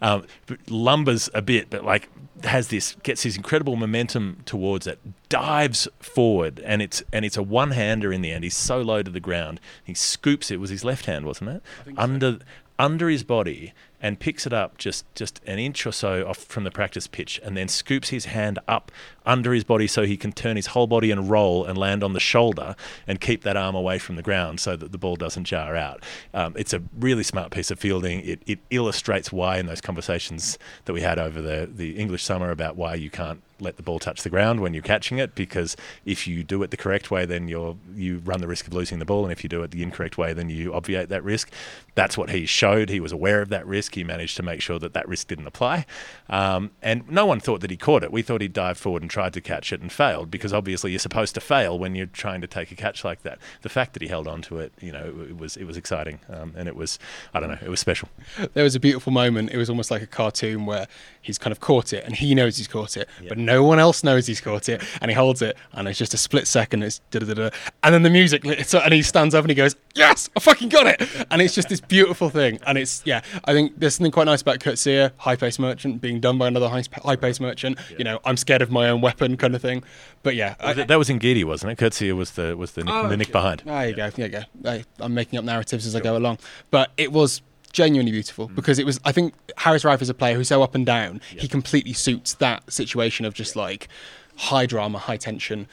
Um, 0.00 0.24
lumbers 0.68 1.28
a 1.34 1.42
bit, 1.42 1.68
but 1.68 1.84
like 1.84 2.08
has 2.44 2.68
this 2.68 2.96
gets 3.02 3.22
his 3.24 3.36
incredible 3.36 3.76
momentum 3.76 4.38
towards 4.46 4.86
it, 4.86 4.98
dives 5.28 5.88
forward, 6.00 6.60
and 6.60 6.80
it's 6.80 7.02
and 7.12 7.24
it's 7.24 7.36
a 7.36 7.42
one 7.42 7.72
hander 7.72 8.12
in 8.12 8.22
the 8.22 8.30
end. 8.30 8.44
He's 8.44 8.56
so 8.56 8.80
low 8.80 9.02
to 9.02 9.10
the 9.10 9.20
ground, 9.20 9.60
he 9.82 9.94
scoops 9.94 10.50
it. 10.50 10.60
Was 10.60 10.70
his 10.70 10.84
left 10.84 11.06
hand, 11.06 11.26
wasn't 11.26 11.50
it? 11.50 11.62
Under 11.96 12.38
under 12.78 13.08
his 13.08 13.22
body 13.22 13.72
and 14.04 14.20
picks 14.20 14.46
it 14.46 14.52
up 14.52 14.76
just 14.76 15.02
just 15.14 15.40
an 15.46 15.58
inch 15.58 15.86
or 15.86 15.90
so 15.92 16.28
off 16.28 16.36
from 16.36 16.64
the 16.64 16.70
practice 16.70 17.06
pitch, 17.06 17.40
and 17.42 17.56
then 17.56 17.68
scoops 17.68 18.10
his 18.10 18.26
hand 18.26 18.58
up 18.68 18.92
under 19.24 19.54
his 19.54 19.64
body 19.64 19.86
so 19.86 20.04
he 20.04 20.18
can 20.18 20.30
turn 20.30 20.56
his 20.56 20.66
whole 20.66 20.86
body 20.86 21.10
and 21.10 21.30
roll 21.30 21.64
and 21.64 21.78
land 21.78 22.04
on 22.04 22.12
the 22.12 22.20
shoulder 22.20 22.76
and 23.06 23.18
keep 23.18 23.44
that 23.44 23.56
arm 23.56 23.74
away 23.74 23.98
from 23.98 24.16
the 24.16 24.22
ground 24.22 24.60
so 24.60 24.76
that 24.76 24.92
the 24.92 24.98
ball 24.98 25.16
doesn't 25.16 25.44
jar 25.44 25.74
out. 25.74 26.02
Um, 26.34 26.52
it's 26.54 26.74
a 26.74 26.82
really 27.00 27.22
smart 27.22 27.50
piece 27.50 27.70
of 27.70 27.78
fielding. 27.78 28.20
It, 28.20 28.42
it 28.46 28.58
illustrates 28.68 29.32
why 29.32 29.56
in 29.56 29.64
those 29.64 29.80
conversations 29.80 30.58
that 30.84 30.92
we 30.92 31.00
had 31.00 31.18
over 31.18 31.40
the, 31.40 31.66
the 31.72 31.96
English 31.96 32.22
summer 32.22 32.50
about 32.50 32.76
why 32.76 32.96
you 32.96 33.08
can't 33.08 33.42
let 33.64 33.76
the 33.76 33.82
ball 33.82 33.98
touch 33.98 34.22
the 34.22 34.30
ground 34.30 34.60
when 34.60 34.74
you're 34.74 34.82
catching 34.82 35.18
it 35.18 35.34
because 35.34 35.76
if 36.04 36.26
you 36.26 36.44
do 36.44 36.62
it 36.62 36.70
the 36.70 36.76
correct 36.76 37.10
way, 37.10 37.24
then 37.24 37.48
you're 37.48 37.76
you 37.94 38.18
run 38.24 38.40
the 38.40 38.48
risk 38.48 38.66
of 38.66 38.74
losing 38.74 38.98
the 38.98 39.04
ball, 39.04 39.24
and 39.24 39.32
if 39.32 39.42
you 39.42 39.48
do 39.48 39.62
it 39.62 39.70
the 39.70 39.82
incorrect 39.82 40.18
way, 40.18 40.32
then 40.32 40.48
you 40.48 40.72
obviate 40.74 41.08
that 41.08 41.24
risk. 41.24 41.50
That's 41.94 42.18
what 42.18 42.30
he 42.30 42.46
showed. 42.46 42.88
He 42.88 43.00
was 43.00 43.12
aware 43.12 43.40
of 43.40 43.48
that 43.50 43.66
risk. 43.66 43.94
He 43.94 44.04
managed 44.04 44.36
to 44.36 44.42
make 44.42 44.60
sure 44.60 44.78
that 44.78 44.94
that 44.94 45.08
risk 45.08 45.28
didn't 45.28 45.46
apply, 45.46 45.86
um, 46.28 46.70
and 46.82 47.08
no 47.10 47.26
one 47.26 47.40
thought 47.40 47.60
that 47.60 47.70
he 47.70 47.76
caught 47.76 48.02
it. 48.02 48.12
We 48.12 48.22
thought 48.22 48.40
he 48.40 48.48
dived 48.48 48.78
forward 48.78 49.02
and 49.02 49.10
tried 49.10 49.32
to 49.34 49.40
catch 49.40 49.72
it 49.72 49.80
and 49.80 49.90
failed 49.92 50.30
because 50.30 50.52
obviously 50.52 50.90
you're 50.90 50.98
supposed 50.98 51.34
to 51.34 51.40
fail 51.40 51.78
when 51.78 51.94
you're 51.94 52.06
trying 52.06 52.40
to 52.40 52.46
take 52.46 52.70
a 52.70 52.74
catch 52.74 53.04
like 53.04 53.22
that. 53.22 53.38
The 53.62 53.68
fact 53.68 53.94
that 53.94 54.02
he 54.02 54.08
held 54.08 54.28
on 54.28 54.42
to 54.42 54.58
it, 54.58 54.72
you 54.80 54.92
know, 54.92 55.26
it 55.28 55.38
was 55.38 55.56
it 55.56 55.64
was 55.64 55.76
exciting, 55.76 56.20
um, 56.28 56.52
and 56.56 56.68
it 56.68 56.76
was 56.76 56.98
I 57.32 57.40
don't 57.40 57.50
know, 57.50 57.58
it 57.62 57.68
was 57.68 57.80
special. 57.80 58.08
there 58.54 58.64
was 58.64 58.74
a 58.74 58.80
beautiful 58.80 59.12
moment. 59.12 59.50
It 59.50 59.56
was 59.56 59.70
almost 59.70 59.90
like 59.90 60.02
a 60.02 60.06
cartoon 60.06 60.66
where 60.66 60.86
he's 61.22 61.38
kind 61.38 61.52
of 61.52 61.60
caught 61.60 61.92
it 61.92 62.04
and 62.04 62.14
he 62.16 62.34
knows 62.34 62.58
he's 62.58 62.68
caught 62.68 62.96
it, 62.96 63.08
but 63.28 63.38
no 63.38 63.53
one 63.62 63.78
else 63.78 64.02
knows 64.02 64.26
he's 64.26 64.40
caught 64.40 64.68
it. 64.68 64.82
And 65.00 65.10
he 65.10 65.14
holds 65.14 65.42
it, 65.42 65.56
and 65.72 65.86
it's 65.88 65.98
just 65.98 66.14
a 66.14 66.16
split 66.16 66.46
second. 66.46 66.82
It's 66.82 67.00
da 67.10 67.20
da 67.20 67.34
da, 67.34 67.50
and 67.82 67.94
then 67.94 68.02
the 68.02 68.10
music, 68.10 68.44
and 68.44 68.92
he 68.94 69.02
stands 69.02 69.34
up 69.34 69.44
and 69.44 69.50
he 69.50 69.54
goes, 69.54 69.76
"Yes, 69.94 70.28
I 70.36 70.40
fucking 70.40 70.68
got 70.70 70.86
it!" 70.86 71.02
And 71.30 71.40
it's 71.42 71.54
just 71.54 71.68
this 71.68 71.80
beautiful 71.80 72.30
thing. 72.30 72.58
And 72.66 72.78
it's 72.78 73.02
yeah, 73.04 73.20
I 73.44 73.52
think 73.52 73.78
there's 73.78 73.94
something 73.96 74.12
quite 74.12 74.24
nice 74.24 74.42
about 74.42 74.58
Coetzee, 74.60 75.10
high 75.18 75.36
pace 75.36 75.58
merchant, 75.58 76.00
being 76.00 76.20
done 76.20 76.38
by 76.38 76.48
another 76.48 76.68
high 76.68 77.16
pace 77.16 77.40
merchant. 77.40 77.78
You 77.98 78.04
know, 78.04 78.20
I'm 78.24 78.36
scared 78.36 78.62
of 78.62 78.70
my 78.70 78.88
own 78.88 79.00
weapon 79.00 79.36
kind 79.36 79.54
of 79.54 79.62
thing. 79.62 79.84
But 80.22 80.34
yeah, 80.36 80.54
I- 80.60 80.72
that 80.72 80.98
was 80.98 81.08
Ngidi, 81.08 81.44
wasn't 81.44 81.72
it? 81.72 81.78
Coetzee 81.78 82.12
was 82.14 82.32
the 82.32 82.56
was 82.56 82.72
the 82.72 82.84
nick, 82.84 82.94
Oh, 82.94 83.08
the 83.08 83.16
nick 83.16 83.32
behind. 83.32 83.62
There 83.64 83.88
you 83.88 83.94
go. 83.94 84.10
There 84.10 84.26
you 84.26 84.32
go. 84.32 84.70
I, 84.70 84.84
I'm 85.00 85.14
making 85.14 85.38
up 85.38 85.44
narratives 85.44 85.86
as 85.86 85.94
I 85.94 86.00
go 86.00 86.16
along, 86.16 86.38
but 86.70 86.90
it 86.96 87.12
was 87.12 87.42
genuinely 87.74 88.12
beautiful 88.12 88.48
Mm. 88.48 88.54
because 88.54 88.78
it 88.78 88.86
was. 88.86 88.98
I 89.04 89.12
think 89.12 89.34
Haris 89.58 89.82
Rauf 89.84 90.00
is 90.00 90.08
a 90.08 90.14
player 90.14 90.36
who's 90.36 90.48
so 90.48 90.62
up 90.62 90.74
and 90.74 90.86
down. 90.86 91.20
He 91.28 91.46
completely 91.48 91.92
suits 91.92 92.32
that 92.34 92.72
situation 92.72 93.26
of 93.26 93.34
just 93.34 93.54
like 93.56 93.88
high 94.36 94.64
drama, 94.66 94.98
high 94.98 95.18
tension. 95.18 95.66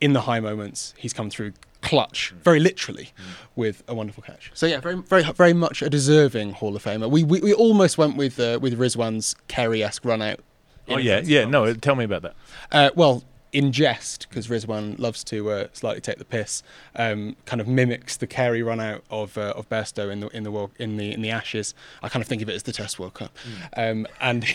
In 0.00 0.14
the 0.14 0.22
high 0.22 0.40
moments, 0.40 0.94
he's 0.96 1.12
come 1.12 1.28
through 1.28 1.52
clutch, 1.82 2.32
Mm. 2.34 2.42
very 2.42 2.60
literally, 2.60 3.10
with 3.54 3.82
a 3.86 3.94
wonderful 3.94 4.22
catch. 4.22 4.50
So 4.54 4.64
yeah, 4.66 4.80
very, 4.80 4.96
very, 4.96 5.22
very 5.24 5.52
much 5.52 5.82
a 5.82 5.90
deserving 5.90 6.52
Hall 6.54 6.74
of 6.74 6.82
Famer. 6.84 7.10
We 7.10 7.22
we, 7.24 7.40
we 7.40 7.52
almost 7.52 7.98
went 7.98 8.16
with 8.16 8.40
uh, 8.40 8.58
with 8.62 8.78
Rizwan's 8.78 9.34
Carey-esque 9.48 10.04
run 10.06 10.22
out. 10.22 10.40
Oh 10.88 10.96
yeah, 10.96 11.20
yeah. 11.22 11.44
No, 11.44 11.74
tell 11.74 11.96
me 11.96 12.04
about 12.04 12.22
that. 12.22 12.34
Uh, 12.72 12.90
well, 12.96 13.22
in 13.52 13.72
jest, 13.72 14.26
because 14.28 14.48
Rizwan 14.48 14.98
loves 14.98 15.24
to 15.24 15.50
uh, 15.50 15.66
slightly 15.72 16.00
take 16.00 16.18
the 16.18 16.24
piss, 16.24 16.62
um, 16.96 17.36
kind 17.46 17.60
of 17.60 17.66
mimics 17.66 18.16
the 18.16 18.26
Carey 18.26 18.62
run 18.62 18.80
out 18.80 19.02
of 19.10 19.36
uh, 19.36 19.52
of 19.56 19.68
Bairstow 19.68 20.10
in 20.10 20.20
the 20.20 20.28
in 20.28 20.42
the 20.44 20.50
World, 20.50 20.70
in 20.78 20.96
the 20.96 21.12
in 21.12 21.22
the 21.22 21.30
Ashes. 21.30 21.74
I 22.02 22.08
kind 22.08 22.22
of 22.22 22.28
think 22.28 22.42
of 22.42 22.48
it 22.48 22.54
as 22.54 22.62
the 22.64 22.72
Test 22.72 22.98
World 22.98 23.14
Cup, 23.14 23.36
um, 23.76 24.06
and 24.20 24.46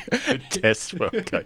Test 0.50 0.94
World 0.94 1.26
Cup. 1.26 1.44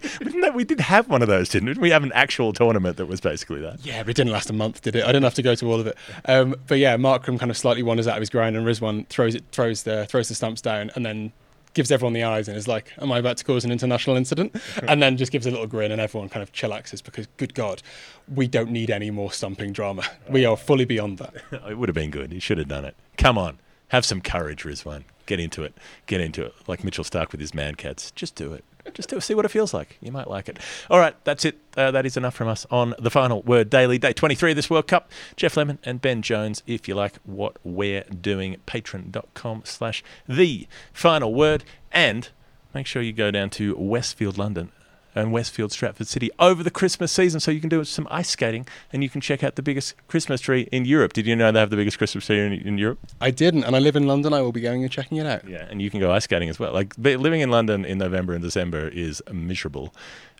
We 0.53 0.63
did 0.63 0.79
have 0.79 1.09
one 1.09 1.21
of 1.21 1.27
those, 1.27 1.49
didn't 1.49 1.69
we? 1.69 1.87
We 1.87 1.89
have 1.91 2.03
an 2.03 2.11
actual 2.13 2.53
tournament 2.53 2.97
that 2.97 3.05
was 3.05 3.21
basically 3.21 3.61
that. 3.61 3.85
yeah, 3.85 4.03
but 4.03 4.09
it 4.09 4.15
didn't 4.15 4.33
last 4.33 4.49
a 4.49 4.53
month, 4.53 4.81
did 4.81 4.95
it? 4.95 5.03
I 5.03 5.07
didn't 5.07 5.23
have 5.23 5.35
to 5.35 5.41
go 5.41 5.55
to 5.55 5.71
all 5.71 5.79
of 5.79 5.87
it. 5.87 5.97
Um, 6.25 6.55
but 6.67 6.79
yeah, 6.79 6.97
Markram 6.97 7.39
kind 7.39 7.51
of 7.51 7.57
slightly 7.57 7.83
wanders 7.83 8.07
out 8.07 8.17
of 8.17 8.21
his 8.21 8.29
grind, 8.29 8.55
and 8.57 8.65
Rizwan 8.65 9.07
throws 9.07 9.35
it 9.35 9.45
throws 9.51 9.83
the 9.83 10.05
throws 10.07 10.27
the 10.27 10.35
stumps 10.35 10.61
down, 10.61 10.91
and 10.95 11.05
then 11.05 11.31
gives 11.77 11.91
everyone 11.91 12.13
the 12.13 12.23
eyes 12.23 12.49
and 12.49 12.57
is 12.57 12.67
like, 12.67 12.91
"Am 12.97 13.11
I 13.11 13.19
about 13.19 13.37
to 13.37 13.45
cause 13.45 13.63
an 13.63 13.71
international 13.71 14.17
incident?" 14.17 14.53
and 14.87 15.01
then 15.01 15.15
just 15.15 15.31
gives 15.31 15.45
a 15.45 15.51
little 15.51 15.67
grin, 15.67 15.91
and 15.93 16.01
everyone 16.01 16.27
kind 16.27 16.43
of 16.43 16.51
chillaxes 16.51 17.01
because, 17.01 17.27
good 17.37 17.53
God, 17.53 17.81
we 18.27 18.47
don't 18.47 18.71
need 18.71 18.89
any 18.89 19.11
more 19.11 19.31
stumping 19.31 19.71
drama. 19.71 20.03
We 20.27 20.43
are 20.43 20.57
fully 20.57 20.83
beyond 20.83 21.19
that. 21.19 21.33
Oh, 21.63 21.69
it 21.69 21.77
would 21.77 21.87
have 21.89 21.95
been 21.95 22.11
good. 22.11 22.31
He 22.31 22.39
should 22.39 22.57
have 22.57 22.67
done 22.67 22.83
it. 22.85 22.95
Come 23.17 23.37
on, 23.37 23.59
have 23.89 24.05
some 24.05 24.21
courage, 24.21 24.63
Rizwan. 24.63 25.03
Get 25.27 25.39
into 25.39 25.63
it. 25.63 25.73
Get 26.07 26.19
into 26.19 26.45
it. 26.45 26.53
Like 26.67 26.83
Mitchell 26.83 27.03
Starc 27.03 27.31
with 27.31 27.41
his 27.41 27.51
Mankads. 27.53 28.13
Just 28.15 28.35
do 28.35 28.53
it. 28.53 28.63
Just 28.93 29.09
to. 29.09 29.21
See 29.21 29.33
what 29.33 29.45
it 29.45 29.49
feels 29.49 29.73
like. 29.73 29.97
You 29.99 30.11
might 30.11 30.29
like 30.29 30.47
it. 30.47 30.59
All 30.89 30.99
right, 30.99 31.15
that's 31.23 31.43
it. 31.43 31.59
Uh, 31.75 31.91
that 31.91 32.05
is 32.05 32.17
enough 32.17 32.35
from 32.35 32.47
us 32.47 32.65
on 32.71 32.93
the 32.97 33.09
final 33.09 33.41
word 33.41 33.69
daily, 33.69 33.97
day 33.97 34.13
23 34.13 34.51
of 34.51 34.55
this 34.55 34.69
World 34.69 34.87
Cup. 34.87 35.11
Jeff 35.35 35.57
Lemon 35.57 35.79
and 35.83 36.01
Ben 36.01 36.21
Jones. 36.21 36.63
If 36.65 36.87
you 36.87 36.95
like 36.95 37.15
what 37.23 37.57
we're 37.63 38.03
doing, 38.03 38.57
patreon.com 38.65 39.63
slash 39.65 40.03
the 40.27 40.67
final 40.93 41.33
word. 41.33 41.63
And 41.91 42.29
make 42.73 42.85
sure 42.87 43.01
you 43.01 43.13
go 43.13 43.31
down 43.31 43.49
to 43.51 43.75
Westfield, 43.75 44.37
London 44.37 44.71
and 45.17 45.31
Westfield, 45.31 45.71
Stratford 45.71 46.07
City 46.07 46.29
over 46.39 46.63
the 46.63 46.71
Christmas 46.71 47.11
season 47.11 47.39
so 47.39 47.49
you 47.49 47.59
can 47.59 47.69
do 47.69 47.83
some 47.83 48.07
ice 48.11 48.29
skating 48.29 48.67
and 48.93 49.03
you 49.03 49.09
can 49.09 49.19
check 49.19 49.43
out 49.43 49.55
the 49.55 49.63
biggest 49.63 49.95
Christmas 50.07 50.39
tree 50.41 50.69
in 50.71 50.85
Europe. 50.85 51.13
Did 51.13 51.25
you 51.25 51.35
know 51.35 51.51
they 51.51 51.59
have 51.59 51.71
the 51.71 51.75
biggest 51.75 51.97
Christmas 51.97 52.27
tree 52.27 52.39
in, 52.39 52.53
in 52.53 52.77
Europe? 52.77 52.99
I 53.19 53.31
didn't, 53.31 53.63
and 53.63 53.75
I 53.75 53.79
live 53.79 53.95
in 53.95 54.05
London. 54.05 54.33
I 54.33 54.41
will 54.41 54.51
be 54.51 54.61
going 54.61 54.83
and 54.83 54.91
checking 54.91 55.17
it 55.17 55.25
out. 55.25 55.47
Yeah, 55.47 55.65
and 55.69 55.81
you 55.81 55.89
can 55.89 55.99
go 55.99 56.11
ice 56.11 56.25
skating 56.25 56.49
as 56.49 56.59
well. 56.59 56.71
Like 56.71 56.93
living 56.97 57.41
in 57.41 57.49
London 57.49 57.83
in 57.83 57.97
November 57.97 58.33
and 58.33 58.43
December 58.43 58.87
is 58.89 59.21
miserable, 59.31 59.93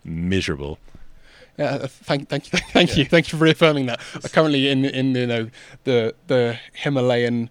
miserable. 0.04 0.78
Yeah, 1.58 1.74
uh, 1.74 1.86
thank, 1.88 2.28
thank 2.28 2.52
you, 2.52 2.58
thank 2.72 2.96
you, 2.96 3.04
thank 3.04 3.32
you 3.32 3.38
for 3.38 3.44
reaffirming 3.44 3.86
that. 3.86 4.00
I'm 4.14 4.20
currently 4.22 4.68
in 4.68 4.84
in 4.84 5.14
you 5.14 5.26
know 5.26 5.50
the 5.84 6.14
the 6.28 6.58
Himalayan 6.72 7.50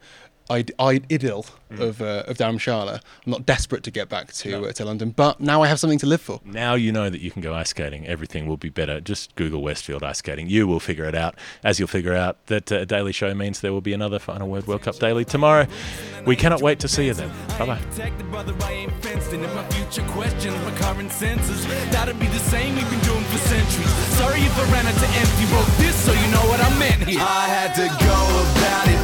id- 0.49 0.71
id- 0.79 1.05
idyll 1.11 1.45
of 1.79 2.01
uh, 2.01 2.23
of 2.27 2.37
Dharamshala. 2.37 3.01
I'm 3.25 3.31
not 3.31 3.45
desperate 3.45 3.83
to 3.83 3.91
get 3.91 4.07
back 4.09 4.31
to 4.33 4.67
uh, 4.67 4.71
to 4.73 4.85
London, 4.85 5.09
but 5.11 5.39
now 5.39 5.61
I 5.63 5.67
have 5.67 5.79
something 5.79 5.99
to 5.99 6.05
live 6.05 6.21
for. 6.21 6.39
Now 6.45 6.75
you 6.75 6.91
know 6.91 7.09
that 7.09 7.19
you 7.21 7.29
can 7.31 7.41
go 7.41 7.53
ice 7.53 7.69
skating. 7.69 8.07
Everything 8.07 8.47
will 8.47 8.57
be 8.57 8.69
better. 8.69 9.01
Just 9.01 9.35
Google 9.35 9.61
Westfield 9.61 10.03
ice 10.03 10.19
skating. 10.19 10.47
You 10.49 10.67
will 10.67 10.79
figure 10.79 11.05
it 11.05 11.15
out. 11.15 11.35
As 11.63 11.79
you'll 11.79 11.87
figure 11.89 12.13
out 12.13 12.45
that 12.47 12.71
uh, 12.71 12.77
a 12.77 12.85
daily 12.85 13.11
show 13.11 13.33
means 13.33 13.59
there 13.61 13.73
will 13.73 13.81
be 13.81 13.93
another 13.93 14.19
Final 14.19 14.47
Word 14.47 14.67
World 14.67 14.81
Cup 14.83 14.95
daily 14.97 15.25
tomorrow. 15.25 15.67
We 16.25 16.35
cannot 16.35 16.61
wait 16.61 16.79
to 16.79 16.87
see 16.87 17.05
you 17.07 17.13
then. 17.13 17.29
Bye 17.59 17.65
bye. 17.65 17.79
Protected, 17.79 18.29
brother, 18.31 18.53
I 18.61 18.71
ain't 18.73 18.93
fenced 19.03 19.33
in. 19.33 19.43
If 19.43 19.53
my 19.55 19.67
future 19.69 20.07
questions 20.11 20.55
my 20.63 20.71
current 20.77 21.11
senses, 21.11 21.65
that'll 21.91 22.13
be 22.15 22.27
the 22.27 22.39
same 22.39 22.75
we've 22.75 22.89
been 22.89 22.99
doing 23.01 23.23
for 23.25 23.37
centuries. 23.39 23.89
Sorry 24.19 24.39
if 24.41 24.57
I 24.59 24.71
ran 24.71 24.85
out 24.87 24.95
to 24.95 25.07
empty. 25.07 25.45
Wrote 25.53 25.77
this 25.77 25.95
so 26.05 26.11
you 26.13 26.27
know 26.31 26.45
what 26.49 26.59
I 26.59 26.79
meant 26.79 27.03
here. 27.07 27.19
I 27.21 27.47
had 27.47 27.73
to 27.75 27.87
go. 28.05 28.96